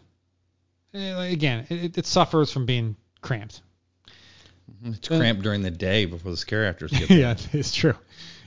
[0.93, 3.63] Eh, Again, it, it suffers from being cramped.
[4.85, 7.19] It's cramped during the day before the scare actors get there.
[7.19, 7.95] yeah, it's true.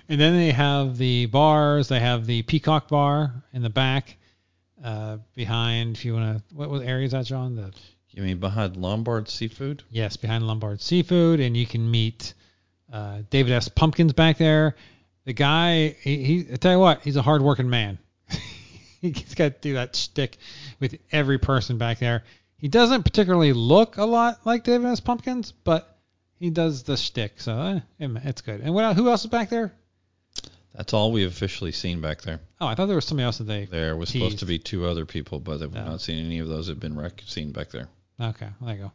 [0.09, 1.87] And then they have the bars.
[1.89, 4.17] They have the Peacock Bar in the back.
[4.83, 5.95] uh, behind.
[5.97, 7.55] If you want to, what, what area is that, Jon?
[7.55, 7.73] The
[8.11, 9.83] You mean behind Lombard Seafood?
[9.89, 12.33] yes, behind Lombard Seafood, and you can meet
[12.93, 13.67] uh, David S.
[13.67, 14.75] Pumpkins back there.
[15.25, 17.97] The guy, he, he I tell you what, he's a hardworking man.
[19.01, 20.37] he's got to do that shtick
[20.79, 22.23] with every person back there.
[22.57, 24.99] He doesn't particularly look a lot like David S.
[25.01, 25.96] Pumpkins, but
[26.39, 28.61] he does the shtick, so eh, it's good.
[28.61, 29.73] And what, who else is back there?
[30.75, 32.39] That's all we've officially seen back there.
[32.61, 33.65] Oh, I thought there was somebody else that they.
[33.65, 35.85] There was supposed to be two other people, but we've Yeah.
[35.85, 37.89] not seen any of those have been rec- seen back there.
[38.21, 38.91] Okay, well, there you go.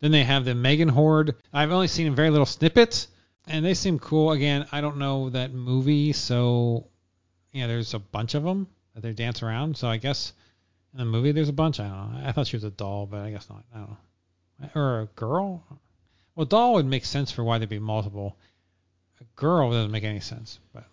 [0.00, 1.34] Then they have the M3GAN Horde.
[1.52, 3.08] I've only seen very little snippets,
[3.46, 4.32] and they seem cool.
[4.32, 6.86] Again, I don't know that movie, so
[7.52, 9.76] yeah, there's a bunch of them that they dance around.
[9.76, 10.32] So I guess
[10.92, 11.80] in the movie there's a bunch.
[11.80, 12.26] I don't know.
[12.28, 13.64] I thought she was a doll, but I guess not.
[13.74, 14.68] I don't know.
[14.74, 15.62] Or a girl.
[16.36, 18.36] Well, doll would make sense for why there'd be multiple.
[19.20, 20.84] A girl doesn't make any sense, but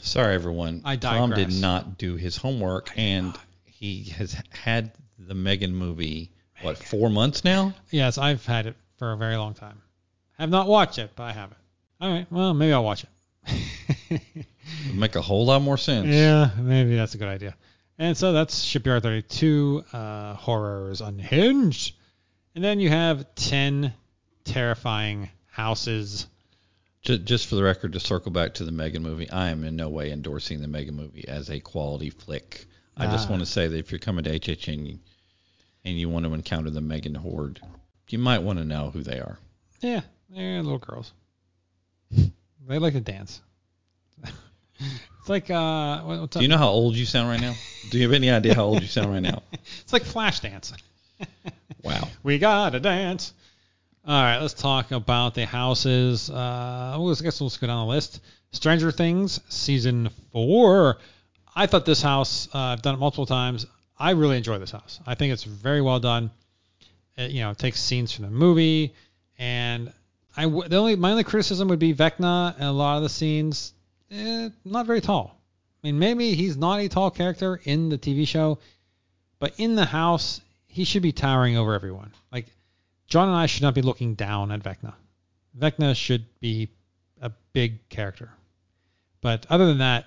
[0.00, 0.82] Sorry, everyone.
[0.84, 6.30] I Tom did not do his homework, and he has had the M3GAN movie
[6.62, 7.74] what four months now?
[7.90, 9.82] yes, I've had it for a very long time.
[10.38, 11.56] Have not watched it, but I have it.
[12.00, 14.20] All right, well maybe I'll watch it.
[14.94, 16.06] Make a whole lot more sense.
[16.06, 17.56] Yeah, maybe that's a good idea.
[17.98, 21.94] And so that's Shipyard 32, uh, Horrors Unhinged.
[22.54, 23.92] And then you have 10
[24.44, 26.26] terrifying houses.
[27.02, 29.74] Just, just for the record, to circle back to the M3GAN movie, I am in
[29.76, 32.66] no way endorsing the M3GAN movie as a quality flick.
[32.96, 33.30] I just Ah.
[33.32, 34.98] want to say that if you're coming to HHN
[35.84, 37.60] and you want to encounter the M3GAN horde,
[38.08, 39.38] you might want to know who they are.
[39.80, 41.12] Yeah, they're little girls.
[42.10, 43.40] they like to dance.
[44.22, 47.54] it's like, uh, what- what's Do you know how old you sound right now?
[47.90, 49.42] Do you have any idea how old you sound right now?
[49.82, 50.72] It's like flash dance.
[51.82, 52.08] Wow.
[52.22, 53.32] We gotta dance.
[54.04, 56.28] All right, let's talk about the houses.
[56.28, 58.18] Uh, well, I guess let's go down the list.
[58.50, 60.98] Stranger Things season four.
[61.54, 62.48] I thought this house.
[62.52, 63.64] Uh, I've done it multiple times.
[63.96, 64.98] I really enjoy this house.
[65.06, 66.32] I think it's very well done.
[67.16, 68.92] It, you know, takes scenes from the movie,
[69.38, 69.92] and
[70.36, 73.08] I w- the only my only criticism would be Vecna and a lot of the
[73.08, 73.72] scenes,
[74.10, 75.38] eh, not very tall.
[75.84, 78.58] I mean, maybe he's not a tall character in the TV show,
[79.38, 82.10] but in the house, he should be towering over everyone.
[82.32, 82.46] Like
[83.12, 84.94] Jon and I should not be looking down at Vecna.
[85.58, 86.70] Vecna should be
[87.20, 88.30] a big character.
[89.20, 90.06] But other than that,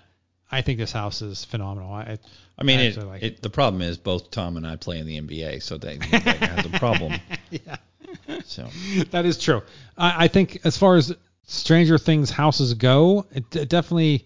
[0.51, 1.93] I think this house is phenomenal.
[1.93, 2.18] I,
[2.58, 5.06] I mean, I it, like it, the problem is both Tom and I play in
[5.06, 7.14] the NBA, so that, that has a problem.
[7.51, 7.76] yeah,
[8.43, 8.68] So
[9.12, 9.62] that is true.
[9.95, 14.26] I, I think as far as Stranger Things houses go, it, it definitely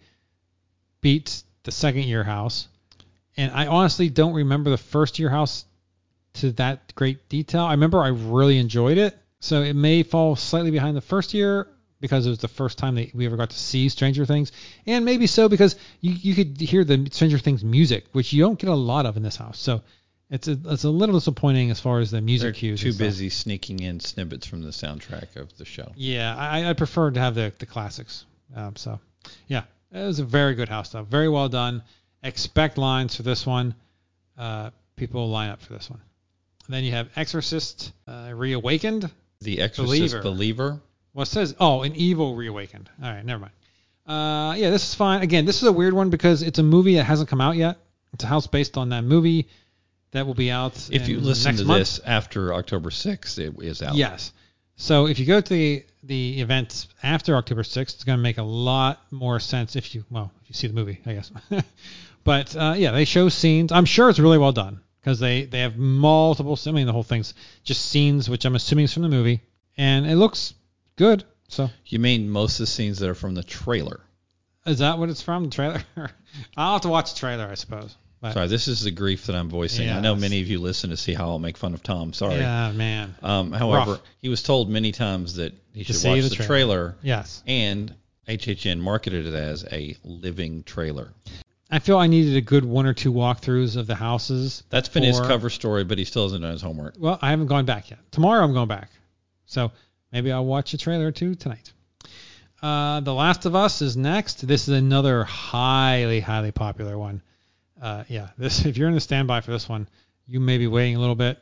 [1.01, 2.69] beats the second year house.
[3.35, 5.65] And I honestly don't remember the first year house
[6.39, 7.63] to that great detail.
[7.63, 9.17] I remember I really enjoyed it.
[9.41, 11.67] So it may fall slightly behind the first year
[12.01, 14.51] because it was the first time that we ever got to see Stranger Things.
[14.85, 18.59] And maybe so because you, you could hear the Stranger Things music, which you don't
[18.59, 19.59] get a lot of in this house.
[19.59, 19.81] So
[20.29, 22.81] it's a, it's a little disappointing as far as the they're music cues.
[22.81, 25.91] too busy sneaking in snippets from the soundtrack of the show.
[25.95, 28.25] Yeah, I, I prefer to have the, the classics.
[28.55, 28.99] Um, so,
[29.47, 31.07] yeah, it was a very good house stuff.
[31.07, 31.83] Very well done.
[32.23, 33.73] Expect lines for this one.
[34.37, 36.01] Uh, people line up for this one.
[36.73, 39.09] Then you have Exorcist uh, Reawakened.
[39.41, 40.21] The Exorcist Believer.
[40.21, 40.81] Believer.
[41.13, 42.89] Well, it says, oh, an evil reawakened.
[43.01, 43.53] All right, never mind.
[44.05, 45.21] Uh, yeah, this is fine.
[45.21, 47.77] Again, this is a weird one because it's a movie that hasn't come out yet.
[48.13, 49.47] It's a house based on that movie
[50.11, 50.89] that will be out.
[50.91, 51.79] If you listen next to month.
[51.79, 53.95] this after October 6th, it is out.
[53.95, 54.31] Yes.
[54.75, 58.37] So if you go to the the event after October 6th, it's going to make
[58.37, 61.31] a lot more sense if you well if you see the movie, I guess.
[62.23, 63.71] but uh, yeah, they show scenes.
[63.71, 66.57] I'm sure it's really well done because they they have multiple.
[66.65, 67.33] I mean, the whole thing's
[67.63, 69.41] just scenes, which I'm assuming is from the movie,
[69.77, 70.53] and it looks
[70.95, 71.23] good.
[71.47, 74.01] So You mean most of the scenes that are from the trailer?
[74.65, 75.45] is that what it's from?
[75.45, 75.81] The trailer?
[76.57, 77.95] I'll have to watch the trailer, I suppose.
[78.21, 79.89] But, Sorry, this is the grief that I'm voicing.
[79.89, 82.11] I know many of you listen to see how I'll make fun of Tom.
[82.13, 82.35] Sorry.
[82.35, 83.15] Yeah, man.
[83.23, 84.01] Um, however, Rough.
[84.21, 86.47] he was told many times that he To should watch the the, trailer.
[86.47, 86.95] trailer.
[87.01, 87.41] Yes.
[87.47, 87.95] and
[88.27, 91.13] HHN marketed it as a living trailer.
[91.69, 94.63] I feel I needed a good one or two walkthroughs of the houses.
[94.69, 96.95] That's been his for- cover story, but he still hasn't done his homework.
[96.97, 97.99] Well, I haven't gone back yet.
[98.11, 98.89] Tomorrow I'm going back.
[99.45, 99.71] So
[100.11, 101.71] maybe I'll watch a trailer or two tonight.
[102.61, 104.45] Uh, the Last of Us is next.
[104.45, 107.21] This is another highly, highly popular one.
[107.81, 109.87] Uh, yeah, this if you're in the standby for this one,
[110.27, 111.39] you may be waiting a little bit.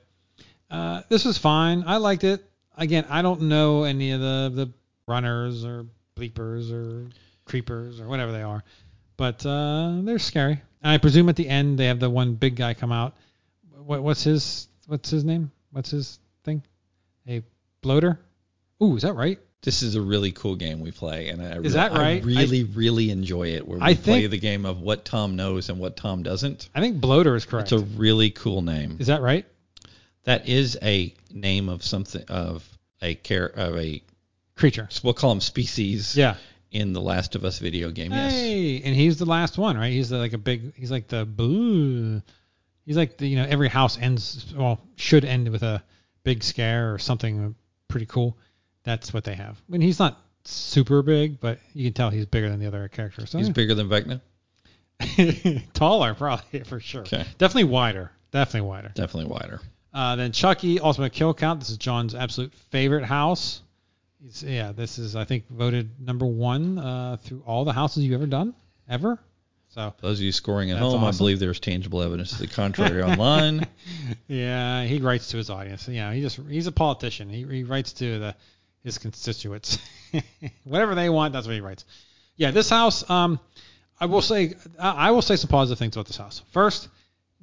[0.69, 1.83] Uh, this was fine.
[1.87, 2.43] I liked it.
[2.77, 4.73] Again, I don't know any of the the
[5.07, 7.07] runners or bleepers or
[7.45, 8.63] creepers or whatever they are,
[9.17, 10.61] but uh, they're scary.
[10.81, 13.15] And I presume at the end they have the one big guy come out.
[13.83, 15.51] What, what's his what's his name?
[15.71, 16.63] What's his thing?
[17.27, 17.43] A
[17.81, 18.19] bloater?
[18.81, 19.39] Ooh, is that right?
[19.63, 22.21] This is a really cool game we play, and I, Is that right?
[22.21, 23.67] I really, really enjoy it.
[23.67, 26.69] Where we I play think- the game of what Tom knows and what Tom doesn't.
[26.75, 27.71] I think bloater is correct.
[27.71, 28.97] It's a really cool name.
[28.99, 29.45] is that right?
[30.25, 32.63] That is a name of something of
[33.01, 34.01] a care of a
[34.55, 34.89] Creature.
[35.03, 36.15] we'll call them species.
[36.15, 36.35] Yeah.
[36.71, 38.33] In the Last of Us video game, yes.
[38.33, 39.91] Hey, and he's the last one, right?
[39.91, 40.75] He's the, like a big.
[40.75, 42.21] He's like the boo.
[42.85, 45.81] He's like the you know every house ends well should end with a
[46.23, 47.55] big scare or something
[47.87, 48.37] pretty cool.
[48.83, 49.61] That's what they have.
[49.67, 52.87] I mean, he's not super big, but you can tell he's bigger than the other
[52.87, 53.29] characters.
[53.29, 54.21] So He's bigger than Vecna.
[55.73, 57.01] taller, probably for sure.
[57.01, 57.25] Okay.
[57.37, 58.11] Definitely wider.
[58.31, 58.91] Definitely wider.
[58.93, 59.61] Definitely wider.
[59.93, 61.59] Uh, then Chucky, Ultimate Kill Count.
[61.59, 63.61] This is Jon's absolute favorite house.
[64.21, 68.13] He's, yeah, this is I think voted number one uh, through all the houses you've
[68.13, 68.53] ever done
[68.89, 69.19] ever.
[69.69, 73.03] So Those of you scoring at home, I believe there's tangible evidence to the contrary
[73.03, 73.67] online.
[74.27, 75.87] yeah, he writes to his audience.
[75.87, 77.29] Yeah, he just he's a politician.
[77.29, 78.35] He, he writes to the
[78.83, 79.77] his constituents.
[80.63, 81.85] Whatever they want, that's what he writes.
[82.37, 83.07] Yeah, this house.
[83.09, 83.39] Um,
[83.99, 86.41] I will say I will say some positive things about this house.
[86.51, 86.87] First,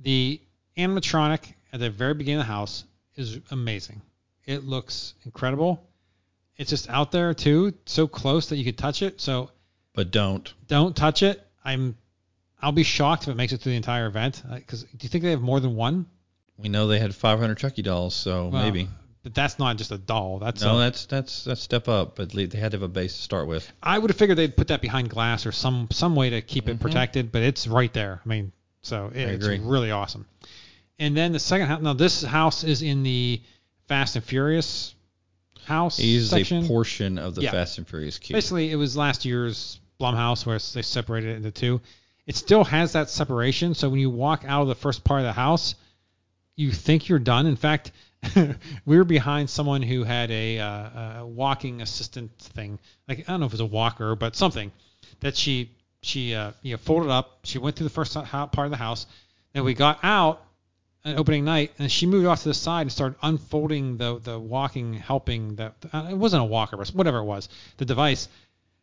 [0.02, 0.40] the
[0.76, 2.84] animatronic at the very beginning of the house
[3.16, 4.00] is amazing.
[4.46, 5.86] It looks incredible.
[6.56, 9.20] It's just out there too, so close that you could touch it.
[9.20, 9.50] So
[9.94, 10.52] But don't.
[10.68, 11.44] don't touch it.
[11.64, 11.96] I'm
[12.62, 14.42] I'll be shocked if it makes it through the entire event.
[14.50, 16.06] Because do you think they have more than one?
[16.56, 18.88] We know they had 500 Chucky dolls, so Well, maybe.
[19.24, 20.38] But that's not just a doll.
[20.38, 23.16] That's No, a, that's that's that's step up, but they had to have a base
[23.16, 23.70] to start with.
[23.82, 26.68] I would have figured they'd put that behind glass or some some way to keep
[26.68, 26.80] it Mhm.
[26.80, 28.20] protected, but it's right there.
[28.24, 28.52] I mean,
[28.82, 29.58] so it, it's agree.
[29.60, 30.26] really awesome.
[30.98, 31.80] And then the second house.
[31.82, 33.40] Now this house is in the
[33.88, 34.93] Fast and Furious
[35.64, 36.64] house He uses section.
[36.64, 37.50] a portion of the Yeah.
[37.50, 38.34] Fast and Furious cube.
[38.36, 41.80] Basically, it was last year's Blumhouse where they separated it into two.
[42.26, 45.26] It still has that separation, so when you walk out of the first part of
[45.26, 45.74] the house,
[46.56, 47.46] you think you're done.
[47.46, 47.92] In fact,
[48.34, 48.54] we
[48.96, 53.46] were behind someone who had a, uh, a walking assistant thing, like I don't know
[53.46, 54.72] if it was a walker, but something
[55.20, 57.40] that she she uh, you know folded up.
[57.44, 59.06] She went through the first part of the house,
[59.54, 60.43] and we got out
[61.04, 64.38] on opening night, and she moved off to the side and started unfolding the the
[64.38, 65.72] walking, helping the.
[65.92, 68.28] Uh, it wasn't a walker, but whatever it was, the device.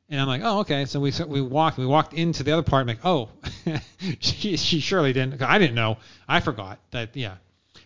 [0.09, 0.86] And I'm like, oh, okay.
[0.86, 2.82] So we so we walked we walked into the other part.
[2.82, 3.30] I'm like, oh,
[4.19, 5.41] she she surely didn't.
[5.41, 5.97] I didn't know.
[6.28, 7.15] I forgot that.
[7.15, 7.36] Yeah.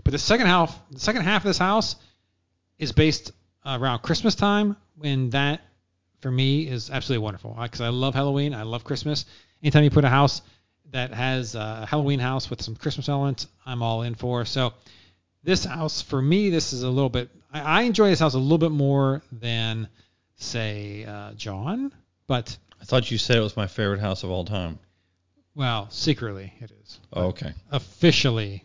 [0.04, 1.96] But the second half, the second half of this house
[2.78, 3.32] is based
[3.66, 5.62] around Christmas time, when that
[6.20, 8.54] for me is absolutely wonderful because I love Halloween.
[8.54, 9.26] I love Christmas.
[9.64, 10.42] Anytime you put a house
[10.96, 14.46] that has a Halloween house with some Christmas elements, I'm all in for.
[14.46, 14.72] So
[15.44, 17.30] this house for me, this is a little bit.
[17.52, 19.90] I, I enjoy this house a little bit more than
[20.38, 21.92] say uh, Jon,
[22.28, 24.80] but I thought you said it was my favorite house of all time.
[25.54, 27.00] well, secretly it is.
[27.12, 27.54] Oh, okay.
[27.74, 28.64] officially,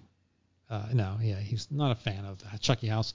[0.71, 3.13] uh, no, yeah, he's not a fan of the Chucky house.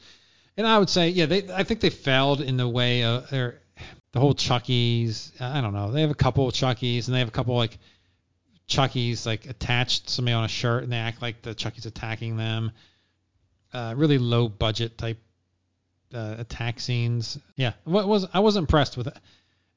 [0.58, 3.62] And I would say, yeah, they, I think they failed in the way of their,
[4.12, 5.32] the whole Chucky's.
[5.40, 5.92] I don't know.
[5.92, 7.78] They have a couple of Chucky's, and they have a couple like
[8.68, 12.72] Chucky's like attached somebody on a shirt, and they act like the Chucky's attacking them.
[13.74, 15.20] Uh, really low budget type
[16.14, 17.38] uh, attack scenes.
[17.56, 19.18] Yeah, what was I was impressed with it,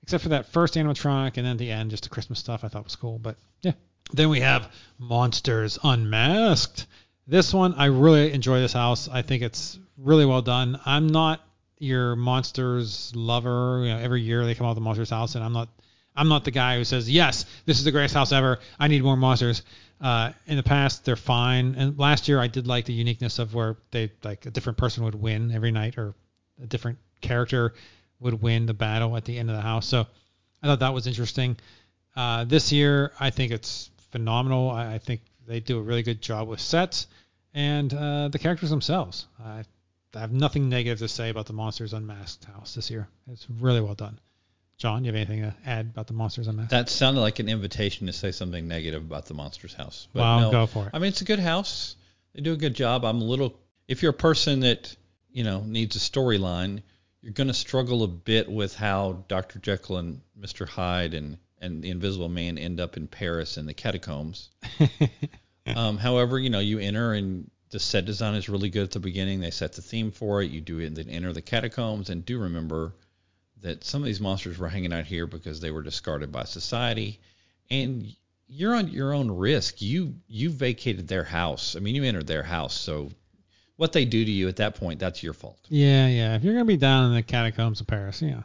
[0.02, 2.84] except for that first animatronic, and then the end, just the Christmas stuff I thought
[2.84, 3.18] was cool.
[3.18, 3.72] But yeah,
[4.12, 6.86] then we have Monsters Unmasked.
[7.26, 9.08] This one, I really enjoy this house.
[9.08, 10.80] I think it's really well done.
[10.86, 11.42] I'm not
[11.78, 13.82] your monsters lover.
[13.84, 15.68] You know, every year they come out with the monsters house, and I'm not.
[16.18, 18.58] I'm not the guy who says yes, this is the greatest house ever.
[18.78, 19.62] I need more monsters.
[20.00, 21.74] Uh, in the past, they're fine.
[21.76, 25.04] And last year, I did like the uniqueness of where they like a different person
[25.04, 26.14] would win every night, or
[26.62, 27.74] a different character
[28.20, 29.86] would win the battle at the end of the house.
[29.86, 30.06] So
[30.62, 31.56] I thought that was interesting.
[32.16, 34.70] Uh, this year, I think it's phenomenal.
[34.70, 37.06] I, I think they do a really good job with sets
[37.54, 39.26] and uh, the characters themselves.
[39.42, 39.64] I,
[40.14, 43.08] I have nothing negative to say about the Monsters Unmasked house this year.
[43.30, 44.18] It's really well done.
[44.78, 46.70] Jon, you have anything to add about the Monsters Unmasked?
[46.70, 50.06] That That sounded like an invitation to say something negative about the Monsters house.
[50.12, 50.90] But Well, no, go for it.
[50.92, 51.96] I mean, it's a good house.
[52.32, 53.04] They do a good job.
[53.04, 53.58] I'm a little.
[53.88, 54.94] If you're a person that
[55.32, 56.82] you know needs a storyline,
[57.22, 59.58] you're going to struggle a bit with how Dr.
[59.58, 60.68] Jekyll and Mr.
[60.68, 64.50] Hyde and and the Invisible Man end up in Paris in the catacombs.
[65.66, 69.00] um, however, you know, you enter and the set design is really good at the
[69.00, 69.40] beginning.
[69.40, 70.52] They set the theme for it.
[70.52, 72.94] You do it and then enter the catacombs and do remember
[73.62, 77.20] that some of these monsters were hanging out here because they were discarded by society.
[77.70, 78.14] And
[78.46, 79.82] you're on your own risk.
[79.82, 81.76] You you vacated their house.
[81.76, 83.10] I mean, you entered their house, so
[83.76, 85.58] what they do to you at that point, that's your fault.
[85.68, 86.34] Yeah, yeah.
[86.36, 88.42] If you're gonna be down in the catacombs of Paris, yeah,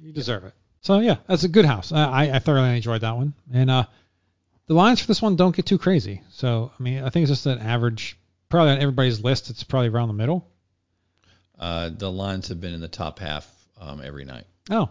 [0.00, 0.54] you deserve it.
[0.80, 1.90] So yeah, that's a good house.
[1.92, 3.86] I, I- I thoroughly enjoyed that one, and uh,
[4.66, 6.22] the lines for this one don't get too crazy.
[6.30, 8.16] So I mean, I think it's just an average.
[8.48, 10.46] Probably on everybody's list, it's probably around the middle.
[11.58, 13.51] Uh, the lines have been in the top half
[13.82, 14.44] um, every night.
[14.70, 14.88] Oh.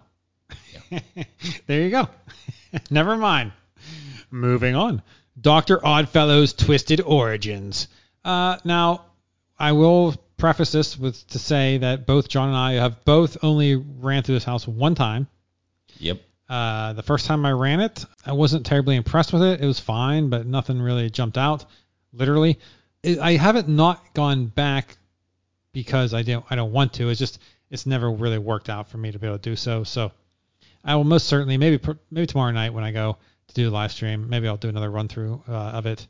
[1.67, 2.07] there you go.
[2.89, 3.53] Never mind.
[4.29, 5.01] Moving on.
[5.39, 5.79] Dr.
[5.85, 7.87] Oddfellow's Twisted Origins.
[8.23, 9.05] Uh, now,
[9.57, 13.75] I will preface this with to say that both Jon and I have both only
[13.75, 15.27] ran through this house one time.
[15.99, 16.19] Yep.
[16.49, 19.61] Uh, the first time I ran it, I wasn't terribly impressed with it.
[19.61, 21.65] It was fine, but nothing really jumped out.
[22.11, 22.59] Literally,
[23.03, 24.97] it, I haven't not gone back
[25.71, 27.09] because I don't I don't want to.
[27.09, 27.39] It's just
[27.71, 29.83] it's never really worked out for me to be able to do so.
[29.83, 30.11] So
[30.83, 31.79] I will most certainly maybe
[32.11, 33.17] maybe tomorrow night when I go
[33.47, 36.05] to do the live stream, maybe I'll do another run through uh, of it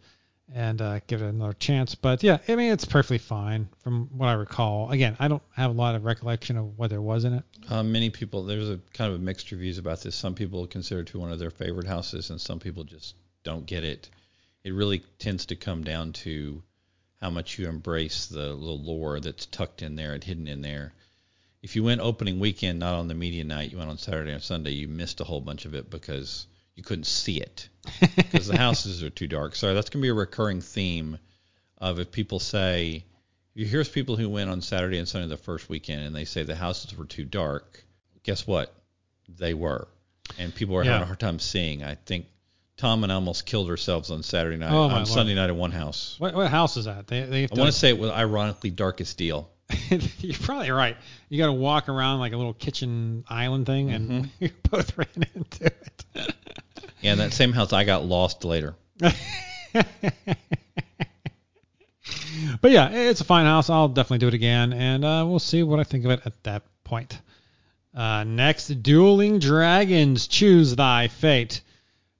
[0.53, 1.95] and uh, give it another chance.
[1.95, 4.91] But yeah, I mean it's perfectly fine from what I recall.
[4.91, 7.43] Again, I don't have a lot of recollection of what there was in it.
[7.69, 10.15] Uh, many people, there's a kind of a mixed reviews about this.
[10.15, 13.65] Some people consider it to one of their favorite houses, and some people just don't
[13.65, 14.09] get it.
[14.63, 16.61] It really tends to come down to
[17.21, 20.93] how much you embrace the little lore that's tucked in there and hidden in there.
[21.63, 24.39] If you went opening weekend, not on the media night, you went on Saturday or
[24.39, 27.69] Sunday, you missed a whole bunch of it because you couldn't see it
[28.15, 29.55] because the houses are too dark.
[29.55, 31.19] So that's going to be a recurring theme
[31.77, 33.05] of if people say,
[33.53, 36.43] you hear people who went on Saturday and Sunday the first weekend and they say
[36.43, 37.83] the houses were too dark.
[38.23, 38.73] Guess what?
[39.29, 39.87] They were.
[40.39, 40.91] And people were Yeah.
[40.93, 41.83] having a hard time seeing.
[41.83, 42.25] I think
[42.77, 45.07] Tom and I almost killed ourselves on Saturday night, Oh, on Lord.
[45.07, 46.15] Sunday night at one house.
[46.17, 47.05] What what house is that?
[47.07, 49.49] They they I want to say it was ironically darkest deal.
[50.19, 50.97] You're probably right.
[51.29, 55.25] You got to walk around like a little kitchen island thing, and we both ran
[55.35, 56.05] into it.
[57.01, 58.75] Yeah, that same house I got lost later.
[58.99, 59.15] but
[62.65, 63.71] yeah, it's a fine house.
[63.71, 66.43] I'll definitely do it again, and uh, we'll see what I think of it at
[66.43, 67.19] that point.
[67.95, 71.61] Uh, next, Dueling Dragons, choose thy fate.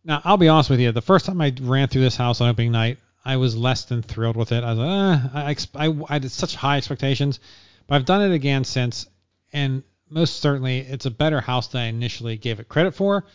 [0.04, 0.91] Now, I'll be honest with you.
[0.91, 4.02] The first time I ran through this house on opening night, I was less than
[4.02, 4.64] thrilled with it.
[4.64, 7.40] I was like, eh, I, I, I had such high expectations,
[7.88, 9.08] but I've done it again since,
[9.54, 13.26] and most certainly it's a better house than I initially gave it credit for.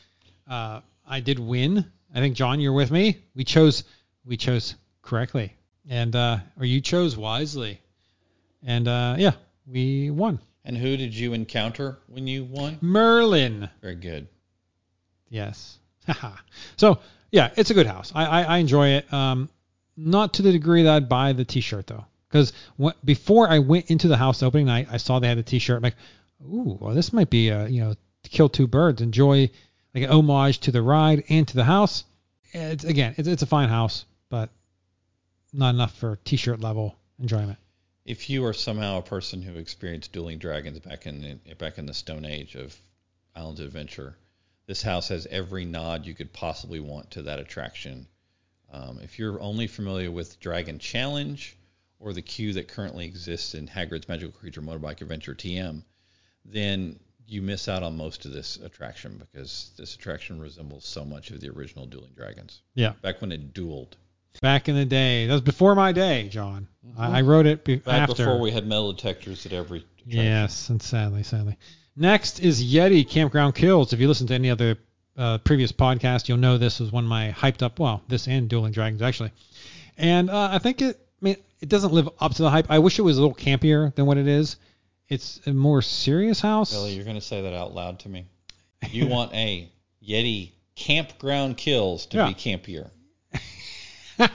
[0.48, 1.84] Uh, I did win.
[2.14, 3.18] I think Jon, you're with me.
[3.34, 3.84] We chose,
[4.24, 5.54] we chose correctly,
[5.88, 7.80] and uh, or you chose wisely,
[8.64, 9.32] and uh, yeah,
[9.66, 10.40] we won.
[10.64, 12.78] And who did you encounter when you won?
[12.80, 13.70] Merlin.
[13.80, 14.26] Very good.
[15.28, 15.78] Yes.
[16.76, 16.98] so
[17.30, 18.10] yeah, it's a good house.
[18.14, 19.12] I, I, I enjoy it.
[19.12, 19.48] Um,
[19.96, 22.52] not to the degree that I'd buy the T-shirt though, because
[23.04, 25.76] before I went into the house opening night, I saw they had the T-shirt.
[25.76, 25.96] I'm like,
[26.42, 27.94] ooh, well, this might be a you know
[28.24, 29.00] kill two birds.
[29.00, 29.50] Enjoy
[29.94, 32.04] like an homage to the ride and to the house.
[32.52, 34.50] It's again, it's, it's a fine house, but
[35.52, 37.58] not enough for T-shirt level enjoyment.
[38.04, 41.86] If you are somehow a person who experienced dueling dragons back in the, back in
[41.86, 42.78] the Stone Age of
[43.34, 44.16] Islands of Adventure,
[44.66, 48.06] this house has every nod you could possibly want to that attraction.
[48.72, 51.56] Um, if you're only familiar with Dragon Challenge
[51.98, 55.82] or the queue that currently exists in Hagrid's Magical Creature Motorbike Adventure TM,
[56.44, 61.30] then you miss out on most of this attraction because this attraction resembles so much
[61.30, 62.62] of the original Dueling Dragons.
[62.74, 62.92] Yeah.
[63.02, 63.92] Back when it dueled.
[64.42, 66.68] Back in the day, that was before my day, John.
[66.98, 68.24] I, I wrote it be- Back after.
[68.24, 70.20] before we had metal detectors at every attraction.
[70.24, 71.56] Yes, and sadly, sadly.
[71.96, 73.94] Next is Yeti Campground Kills.
[73.94, 74.76] If you listen to any other
[75.16, 77.78] uh, previous podcast, you'll know this was one of my hyped up.
[77.78, 79.32] Well, this and Dueling Dragons actually,
[79.96, 80.98] and uh, I think it.
[81.22, 82.66] I mean, it doesn't live up to the hype.
[82.70, 84.56] I wish it was a little campier than what it is.
[85.08, 86.72] It's a more serious house.
[86.72, 88.26] Billy, you're going to say that out loud to me.
[88.90, 89.70] You want a
[90.06, 92.28] Yeti campground kills to Yeah.
[92.28, 92.90] be campier.
[94.18, 94.28] uh,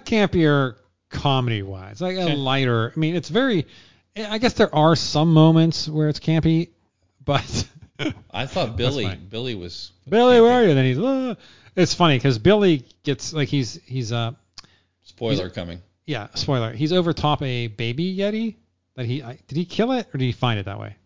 [0.00, 0.76] campier
[1.10, 2.92] comedy wise, like a lighter.
[2.94, 3.66] I mean, it's very.
[4.16, 6.70] I guess there are some moments where it's campy,
[7.24, 7.68] but
[8.30, 9.14] I thought Billy.
[9.30, 10.74] Billy was Billy, where are you?
[10.74, 10.98] Then he's.
[10.98, 11.34] Uh,
[11.76, 14.32] it's funny because Billy gets like he's he's uh
[15.02, 15.82] Spoiler coming.
[16.06, 18.56] yeah spoiler he's over top a baby yeti
[18.96, 20.96] that he I, did he kill it or did he find it that way?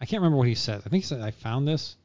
[0.00, 0.78] I can't remember what he said.
[0.78, 1.96] I think he said I found this.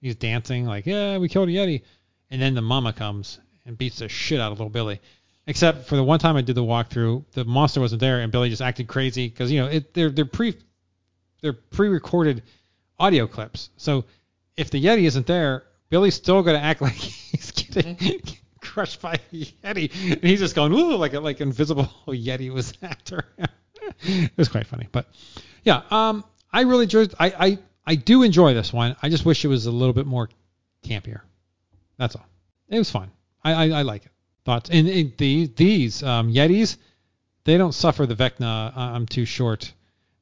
[0.00, 1.82] He's dancing like yeah we killed a yeti,
[2.30, 5.00] and then the mama comes and beats the shit out of little Billy.
[5.48, 8.48] Except for the one time I did the walkthrough, the monster wasn't there and Billy
[8.50, 10.56] just acted crazy because you know it they're they're pre
[11.40, 12.42] they're pre-recorded
[12.98, 13.70] audio clips.
[13.76, 14.04] So
[14.56, 18.20] if the Yeti isn't there, Billy's still gonna act like he's getting
[18.60, 22.72] crushed by a Yeti, and he's just going ooh like a, like invisible Yeti was
[22.82, 23.46] after him.
[24.02, 25.06] it was quite funny, but
[25.62, 27.14] yeah, um, I really enjoyed.
[27.18, 28.96] I I I do enjoy this one.
[29.02, 30.28] I just wish it was a little bit more
[30.84, 31.20] campier.
[31.98, 32.26] That's all.
[32.68, 33.10] It was fun.
[33.44, 34.12] I I, I like it.
[34.44, 34.70] Thoughts?
[34.70, 36.76] And, and the, these um, Yetis,
[37.42, 38.76] they don't suffer the Vecna.
[38.76, 39.72] Uh, I'm too short.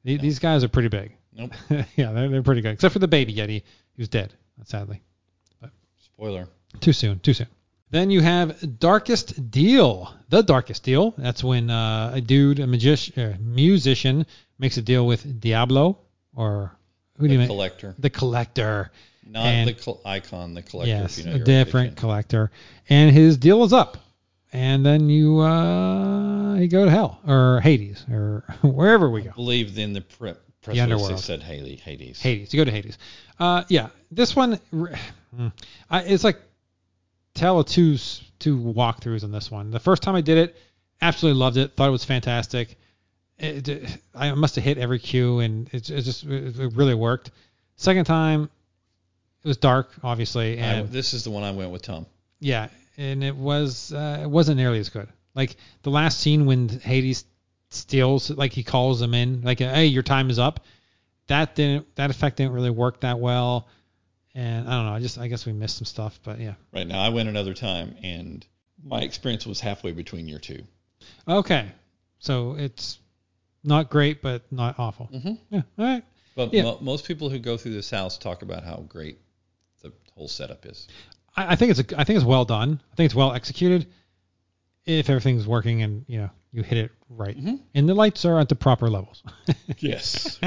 [0.03, 1.15] The- These guys are pretty big.
[1.35, 1.51] Nope.
[1.95, 2.71] yeah, they're, they're pretty good.
[2.71, 3.63] Except for the baby Yeti,
[3.97, 4.33] who's dead,
[4.63, 5.01] sadly.
[5.99, 6.47] Spoiler.
[6.79, 7.47] Too soon, too soon.
[7.91, 10.13] Then you have Darkest Deal.
[10.29, 11.13] The Darkest Deal.
[11.17, 14.25] That's when uh, a dude, a magician, uh, musician,
[14.57, 15.99] makes a deal with Diablo,
[16.35, 16.71] or
[17.17, 17.47] who do you The mean?
[17.47, 18.91] collector, The collector.
[19.27, 20.89] not And- the col- icon, the collector.
[20.89, 22.51] yes, if you know a your different collector,
[22.89, 23.97] and his deal is up,
[24.53, 29.29] and then you uh you go to hell or Hades or wherever we go.
[29.31, 30.33] I believe in the pre-
[30.65, 31.19] press The underworld.
[31.19, 32.21] said Haley, Hades.
[32.21, 32.53] Hades.
[32.53, 32.97] You go to Hades.
[33.39, 35.51] Uh, yeah, this one, mm,
[35.89, 36.39] I, it's like
[37.33, 37.97] tell of two
[38.39, 39.71] two walkthroughs on this one.
[39.71, 40.55] The first time I did it,
[41.01, 41.73] absolutely loved it.
[41.75, 42.77] Thought it was fantastic.
[43.37, 47.31] It, it- I must have hit every cue, and it, it just it, really worked.
[47.77, 48.49] Second time,
[49.43, 52.05] it was dark, obviously, I- and this is the one I went with Tom.
[52.39, 55.07] yeah, and it was uh, it wasn't nearly as good.
[55.35, 57.25] Like the last scene when Hades
[57.75, 60.61] steals, like he calls them in, like hey, your time is up.
[61.27, 63.67] That didn't that effect didn't really work that well,
[64.33, 64.93] and I don't know.
[64.93, 66.53] I just I guess we missed some stuff, but yeah.
[66.73, 68.45] Right now, I went another time, and
[68.83, 70.63] my experience was halfway between your two.
[71.27, 71.71] Okay,
[72.19, 72.99] so it's
[73.63, 75.09] not great, but not awful.
[75.13, 75.39] Mhm.
[75.49, 75.61] Yeah.
[75.77, 76.03] All right.
[76.35, 76.63] But Yeah.
[76.63, 79.17] mo- most people who go through this house talk about how great
[79.81, 80.87] the whole setup is.
[81.35, 82.79] I, I think it's a, I think it's well done.
[82.91, 83.87] I think it's well executed.
[84.85, 87.59] If everything's working and you know you hit it right, Mhm.
[87.73, 89.23] and the lights are at the proper levels.
[89.79, 90.39] Yes.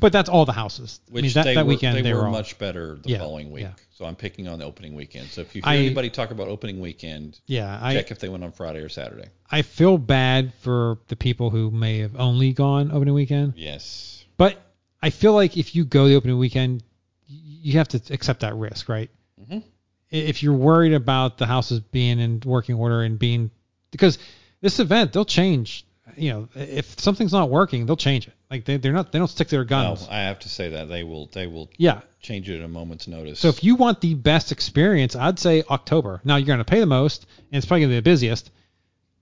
[0.00, 1.00] but that's all the houses.
[1.10, 3.10] Which I mean, that, they that were, weekend they, they, were all, much better the
[3.10, 3.62] Yeah, following week.
[3.64, 3.72] yeah.
[3.90, 5.28] So I'm picking on the opening weekend.
[5.28, 8.28] So if you hear I- anybody talk about opening weekend, Yeah, I check if they
[8.28, 9.28] went on Friday or Saturday.
[9.50, 14.24] I feel bad for the people who may have only gone opening weekend, Yes.
[14.36, 14.56] but
[15.02, 16.82] I feel like if you go the opening weekend,
[17.28, 19.10] you have to accept that risk, right?
[19.40, 19.62] Mhm.
[20.10, 23.50] If you're worried about the houses being in working order and being
[23.92, 24.18] because
[24.60, 25.84] this event they'll change.
[26.16, 28.34] You know, if something's not working, they'll change it.
[28.50, 30.08] Like they, they're not they don't stick to their No, guns.
[30.10, 32.00] I have to say that they will they will yeah.
[32.20, 33.38] change it at a moment's notice.
[33.38, 36.20] So if you want the best experience, I'd say October.
[36.24, 38.50] Now you're going to pay the most, and it's probably going to be the busiest,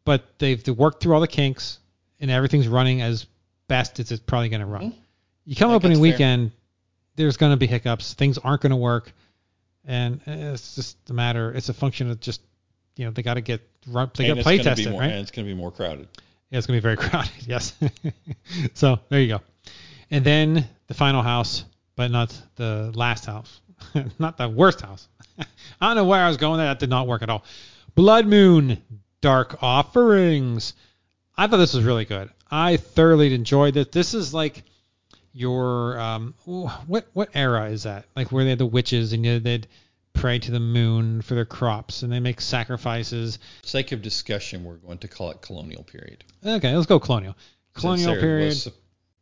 [0.05, 1.79] but they've worked through all the kinks,
[2.19, 3.27] and everything's running as
[3.69, 4.83] best as it's probably going to run.
[4.91, 4.95] Mhm.
[5.45, 6.51] You come think opening weekend,
[7.17, 8.15] there's going to be hiccups.
[8.15, 9.13] Things aren't going to work,
[9.85, 11.53] and it's just a matter.
[11.53, 12.41] It's a function of just
[13.01, 14.11] you know they got to get run.
[14.15, 15.11] They got to play gonna test it, more, right?
[15.11, 16.07] And it's going to be more crowded.
[16.51, 17.47] Yeah, it's gonna be very crowded.
[17.47, 17.75] Yes.
[18.75, 19.41] so there you go.
[20.11, 21.65] And then the final house,
[21.97, 23.61] but not the last house,
[24.19, 25.09] not the worst house.
[25.39, 25.47] I
[25.81, 26.59] don't know where I was going.
[26.59, 26.67] There.
[26.67, 27.43] That did not work at all.
[27.95, 28.83] Blood Moon
[29.23, 30.75] Dark Offerings.
[31.39, 32.29] I thought this was really good.
[32.51, 33.93] I thoroughly enjoyed it.
[33.93, 34.63] This is like
[35.33, 36.35] your um
[36.87, 38.05] what what era is that?
[38.15, 39.67] Like where they had the witches and you know, they'd
[40.13, 43.39] pray to the moon for their crops and they make sacrifices.
[43.63, 46.25] For sake of discussion, we're going to call it colonial period.
[46.45, 47.37] Okay, let's go colonial.
[47.75, 48.49] Colonial period.
[48.49, 48.69] Was,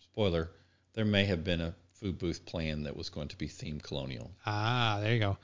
[0.01, 0.51] spoiler:
[0.95, 4.30] there may have been a food booth plan that was going to be themed colonial.
[4.47, 5.39] Ah, there you go.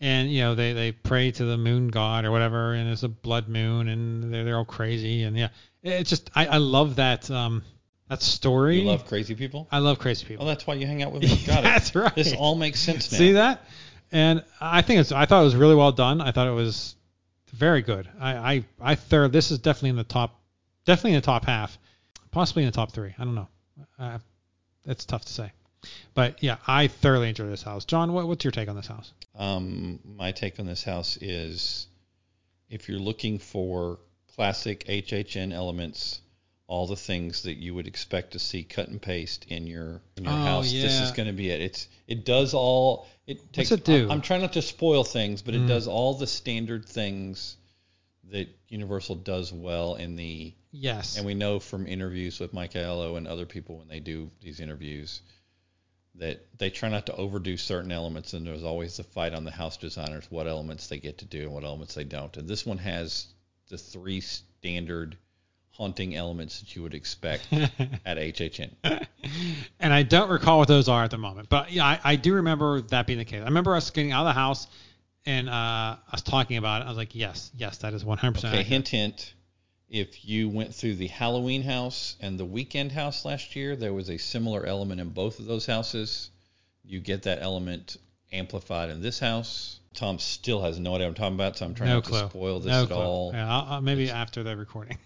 [0.00, 3.08] And you know they, they pray to the moon god or whatever, and it's a
[3.08, 5.48] blood moon, and they're, they're all crazy, and yeah,
[5.82, 7.62] it's just I, I love that um
[8.08, 8.80] that story.
[8.80, 9.66] You love crazy people.
[9.70, 10.46] I love crazy Oh, people.
[10.46, 11.42] that's why you hang out with me.
[11.46, 11.62] Got it.
[11.64, 12.14] That's right.
[12.14, 13.18] This all makes sense now.
[13.18, 13.64] See that?
[14.10, 16.20] And I think it's I thought it was really well done.
[16.20, 16.96] I thought it was
[17.52, 18.08] very good.
[18.20, 20.40] I I I third this is definitely in the top,
[20.84, 21.78] definitely in the top half,
[22.30, 23.14] possibly in the top three.
[23.18, 23.48] I don't know.
[23.98, 24.18] Uh,
[24.86, 25.52] it's tough to say.
[26.14, 27.84] But yeah, I thoroughly enjoyed this house.
[27.84, 29.12] Jon, what, what's your take on this house?
[29.36, 31.86] Um, my take on this house is
[32.68, 34.00] if you're looking for
[34.34, 36.20] classic HHN elements,
[36.68, 40.24] all the things that you would expect to see cut and paste in your in
[40.24, 41.60] your Oh, house, this is going to be it.
[41.60, 43.72] It's it does all it takes.
[43.72, 44.04] it do?
[44.04, 45.68] I'm, I'm trying not to spoil things, but it Mm.
[45.68, 47.56] does all the standard things
[48.30, 51.16] that Universal does well in the Yes.
[51.16, 54.60] and we know from interviews with Mike Aiello and other people when they do these
[54.60, 55.22] interviews
[56.16, 59.50] that they try not to overdo certain elements, and there's always the fight on the
[59.50, 62.36] house designers what elements they get to do and what elements they don't.
[62.36, 63.26] And this one has
[63.68, 65.16] the three standard
[65.78, 68.70] haunting elements that you would expect at HHN.
[69.80, 72.34] and I don't recall what those are at the moment, but yeah, I, I do
[72.34, 73.40] remember that being the case.
[73.40, 74.66] I remember us getting out of the house
[75.24, 76.86] and uh, us talking about it.
[76.86, 78.66] I was like, yes, yes, that is 100% Okay, accurate.
[78.66, 79.34] hint, hint.
[79.88, 84.10] If you went through the Halloween house and the weekend house last year, there was
[84.10, 86.28] a similar element in both of those houses.
[86.84, 87.96] You get that element
[88.32, 89.78] amplified in this house.
[89.94, 92.20] Tom still has no idea what I'm talking about, so I'm trying no not clue.
[92.20, 92.96] to spoil this no at clue.
[92.96, 93.30] all.
[93.32, 94.98] Yeah, I'll, I'll- maybe after the recording.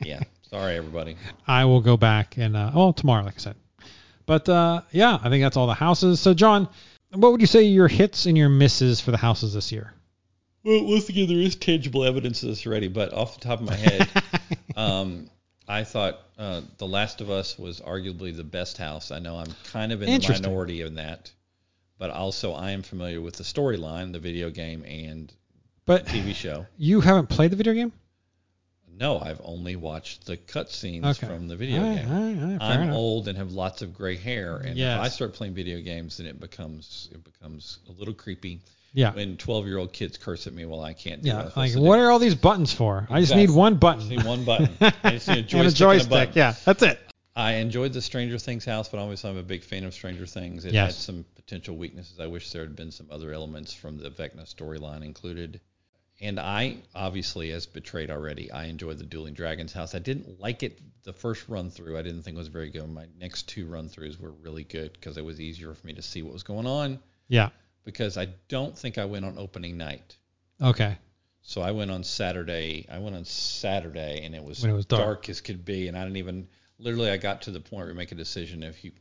[0.00, 0.22] Yeah.
[0.50, 1.16] Sorry, everybody.
[1.46, 3.56] I will go back and uh, oh tomorrow, like I said.
[4.26, 6.20] But uh, yeah, I think that's all the houses.
[6.20, 6.68] So Jon,
[7.12, 9.92] what would you say your hits and your misses for the houses this year?
[10.64, 13.66] Well, once again, there is tangible evidence of this already, but off the top of
[13.66, 14.08] my head,
[14.76, 15.30] um,
[15.68, 19.12] I thought uh, The Last of Us was arguably the best house.
[19.12, 21.30] I know I'm kind of in the minority in that,
[21.98, 25.32] but also I am familiar with the storyline, the video game, and
[25.84, 26.66] But TV show.
[26.76, 27.92] you haven't played the video game?
[28.98, 31.26] No, I've only watched the cutscenes Okay.
[31.26, 32.10] from the video right, game.
[32.10, 32.96] all right, all right, I'm enough.
[32.96, 34.96] old and have lots of gray hair, and Yes.
[34.98, 38.60] if I start playing video games, then it becomes it becomes a little creepy.
[38.94, 39.12] Yeah.
[39.12, 41.50] When 12 year old kids curse at me while I can't do Yeah.
[41.54, 42.02] Like, what do.
[42.02, 43.06] are all these buttons for?
[43.10, 43.56] I just need Exactly.
[43.58, 44.00] one I button.
[44.00, 44.70] just need one button.
[44.80, 45.52] I just need a joystick.
[45.58, 46.10] and a joystick.
[46.10, 46.32] button.
[46.34, 46.98] yeah, that's it.
[47.34, 50.64] I enjoyed the Stranger Things house, but obviously I'm a big fan of Stranger Things.
[50.64, 50.94] It Yes.
[50.94, 52.18] had some potential weaknesses.
[52.18, 55.60] I wish there had been some other elements from the Vecna storyline included.
[56.20, 59.94] And I, obviously, as betrayed already, I enjoyed the Dueling Dragons house.
[59.94, 61.98] I didn't like it the first run through.
[61.98, 62.88] I didn't think it was very good.
[62.88, 66.02] My next two run throughs were really good because it was easier for me to
[66.02, 66.98] see what was going on.
[67.28, 67.50] Yeah.
[67.84, 70.16] Because I don't think I went on opening night.
[70.60, 70.96] Okay.
[71.42, 72.86] So I went on Saturday.
[72.90, 75.28] I went on Saturday, and it was, it was dark.
[75.28, 75.86] as could be.
[75.86, 76.48] And I didn't even
[76.78, 77.10] literally.
[77.10, 78.62] I got to the point where you make a decision.
[78.62, 78.92] If you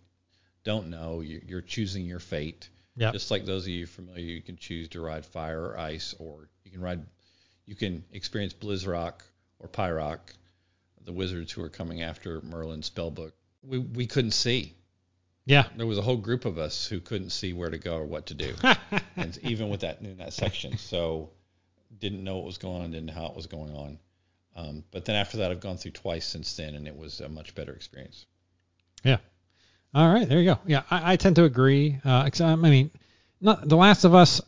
[0.63, 2.69] don't know, you're choosing your fate.
[2.95, 3.11] Yeah.
[3.11, 6.49] Just like those of you familiar, you can choose to ride fire or ice, or
[6.63, 7.05] you can ride.
[7.65, 9.21] You can experience Blizzrock
[9.59, 10.19] or Pyrock,
[11.03, 13.31] the wizards who are coming after Merlin's spellbook.
[13.63, 14.73] We we couldn't see.
[15.45, 15.67] Yeah.
[15.75, 18.27] There was a whole group of us who couldn't see where to go or what
[18.27, 18.55] to do
[19.15, 20.77] and even with that in that section.
[20.77, 21.29] So
[21.99, 23.99] didn't know what was going on, didn't know how it was going on.
[24.55, 27.27] Um, but then after that, I've gone through twice since then, and it was a
[27.27, 28.25] much better experience.
[29.03, 29.17] Yeah.
[29.95, 30.59] All right, there you go.
[30.67, 31.97] Yeah, I, I tend to agree.
[32.03, 32.91] Uh, I mean,
[33.39, 34.41] not The Last of Us.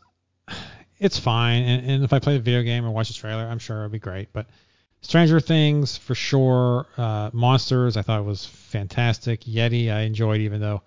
[0.99, 3.59] It's fine, and, and if I play the video game or watch the trailer, I'm
[3.59, 4.33] sure it'll be great.
[4.33, 4.47] But
[4.99, 6.85] Stranger Things for sure.
[6.97, 9.45] Uh, Monsters, I thought it was fantastic.
[9.45, 10.81] Yeti, I enjoyed, even though,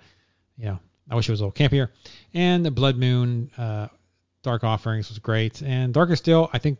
[0.58, 1.88] you know, I wish it was a little campier.
[2.34, 3.88] And the Blood Moon, uh,
[4.42, 6.78] Dark Offerings was great, and Darker Still, I think,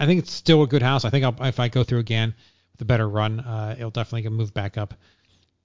[0.00, 1.04] I think it's still a good house.
[1.04, 2.34] I think I'll, if I go through again
[2.72, 4.94] with a better run, uh, it'll definitely move back up.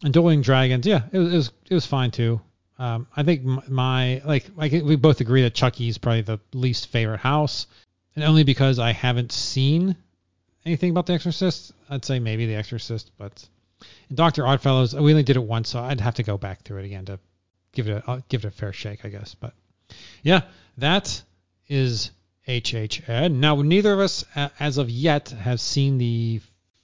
[0.03, 2.41] And Dueling Dragons, yeah, it was it was, it was fine too.
[2.77, 7.19] Um, I think my like think we both agree that Chucky's probably the least favorite
[7.21, 7.67] house,
[8.15, 9.95] and only because I haven't seen
[10.65, 11.71] anything about The Exorcist.
[11.89, 13.47] I'd say maybe The Exorcist, but
[14.13, 16.85] Doctor Oddfellows, we only did it once, so I'd have to go back through it
[16.85, 17.19] again to
[17.71, 19.35] give it a uh, give it a fair shake, I guess.
[19.35, 19.53] But
[20.21, 20.41] yeah,
[20.79, 21.21] that
[21.69, 22.11] is
[22.47, 23.35] HHN.
[23.35, 26.41] Now, neither of us, a- as of yet, have seen the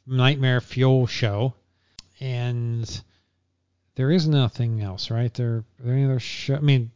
[0.07, 1.53] Nightmare Fuel show,
[2.21, 3.01] and
[3.99, 5.33] there is nothing else, right?
[5.33, 6.55] There, there any other show?
[6.55, 6.89] I mean,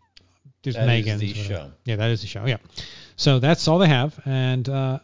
[0.63, 1.19] there's That is Megan's.
[1.19, 1.47] the whatever.
[1.49, 1.71] show.
[1.83, 2.45] Yeah, that is the show.
[2.45, 2.57] Yeah.
[3.17, 4.99] So that's all they have, and uh,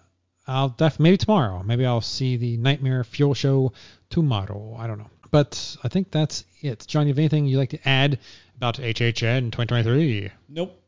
[0.47, 1.61] I'll def maybe tomorrow.
[1.61, 3.73] Maybe I'll see the Nightmare Fuel show
[4.09, 4.77] tomorrow.
[4.79, 6.85] I don't know, but I think that's it.
[6.87, 8.17] Jon, you have anything you'd like to add
[8.55, 10.31] about HHN 2023?
[10.47, 10.81] Nope.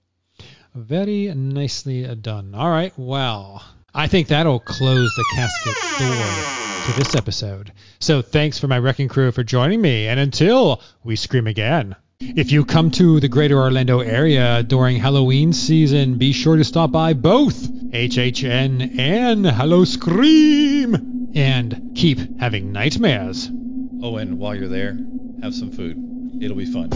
[0.73, 2.55] Very nicely done.
[2.55, 3.61] All right, well,
[3.93, 7.71] I think that'll close the casket door to this episode.
[7.99, 11.95] So thanks for my wrecking crew for joining me, and until we scream again.
[12.19, 16.91] If you come to the greater Orlando area during Halloween season, be sure to stop
[16.91, 23.49] by both HHN and Howl-O-Scream and keep having nightmares.
[24.03, 24.97] Oh, and while you're there,
[25.41, 25.97] have some food.
[26.41, 26.89] It'll be fun.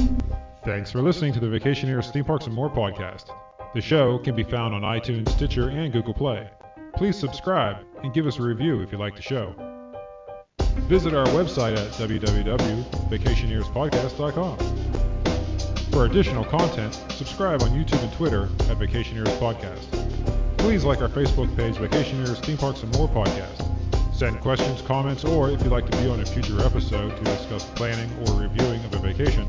[0.64, 3.26] Thanks for listening to the Vacationeers Theme Parks and More podcast.
[3.74, 6.50] The show can be found on iTunes, Stitcher, and Google Play.
[6.96, 9.74] Please subscribe and give us a review if you like the show.
[10.84, 14.57] Visit our website at www.vacationeerspodcast.com.
[15.91, 19.88] For additional content, subscribe on YouTube and Twitter at Vacationeers Podcast.
[20.57, 23.61] Please like our Facebook page, Vacationeers Theme Parks and More Podcast.
[24.13, 27.63] Send questions, comments, or if you'd like to be on a future episode to discuss
[27.76, 29.47] planning or reviewing of a vacation,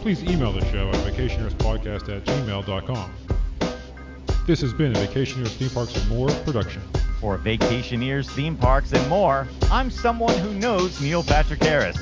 [0.00, 3.14] please email the show at vacationeerspodcast at gmail.com.
[4.46, 6.82] This has been a Vacationeers Theme Parks and More production.
[7.24, 11.96] For vacationeers, theme parks, and more, I'm someone who knows Neil Patrick Harris.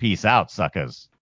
[0.00, 1.08] Peace out, suckers.